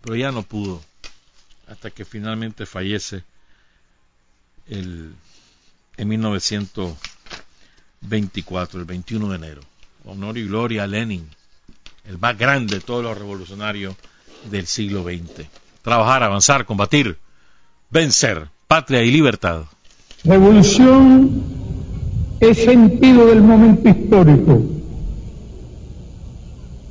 [0.00, 0.82] pero ya no pudo,
[1.68, 3.24] hasta que finalmente fallece
[4.68, 5.14] el
[5.96, 9.62] en 1924, el 21 de enero.
[10.04, 11.28] Honor y gloria a Lenin,
[12.08, 13.96] el más grande de todos los revolucionarios
[14.50, 15.46] del siglo XX.
[15.82, 17.18] Trabajar, avanzar, combatir,
[17.90, 19.64] vencer, patria y libertad.
[20.24, 21.42] Revolución
[22.40, 24.62] es sentido del momento histórico.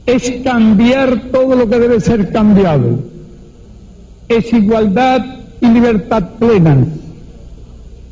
[0.06, 3.00] Es cambiar todo lo que debe ser cambiado.
[4.28, 5.24] Es igualdad
[5.62, 6.86] y libertad plena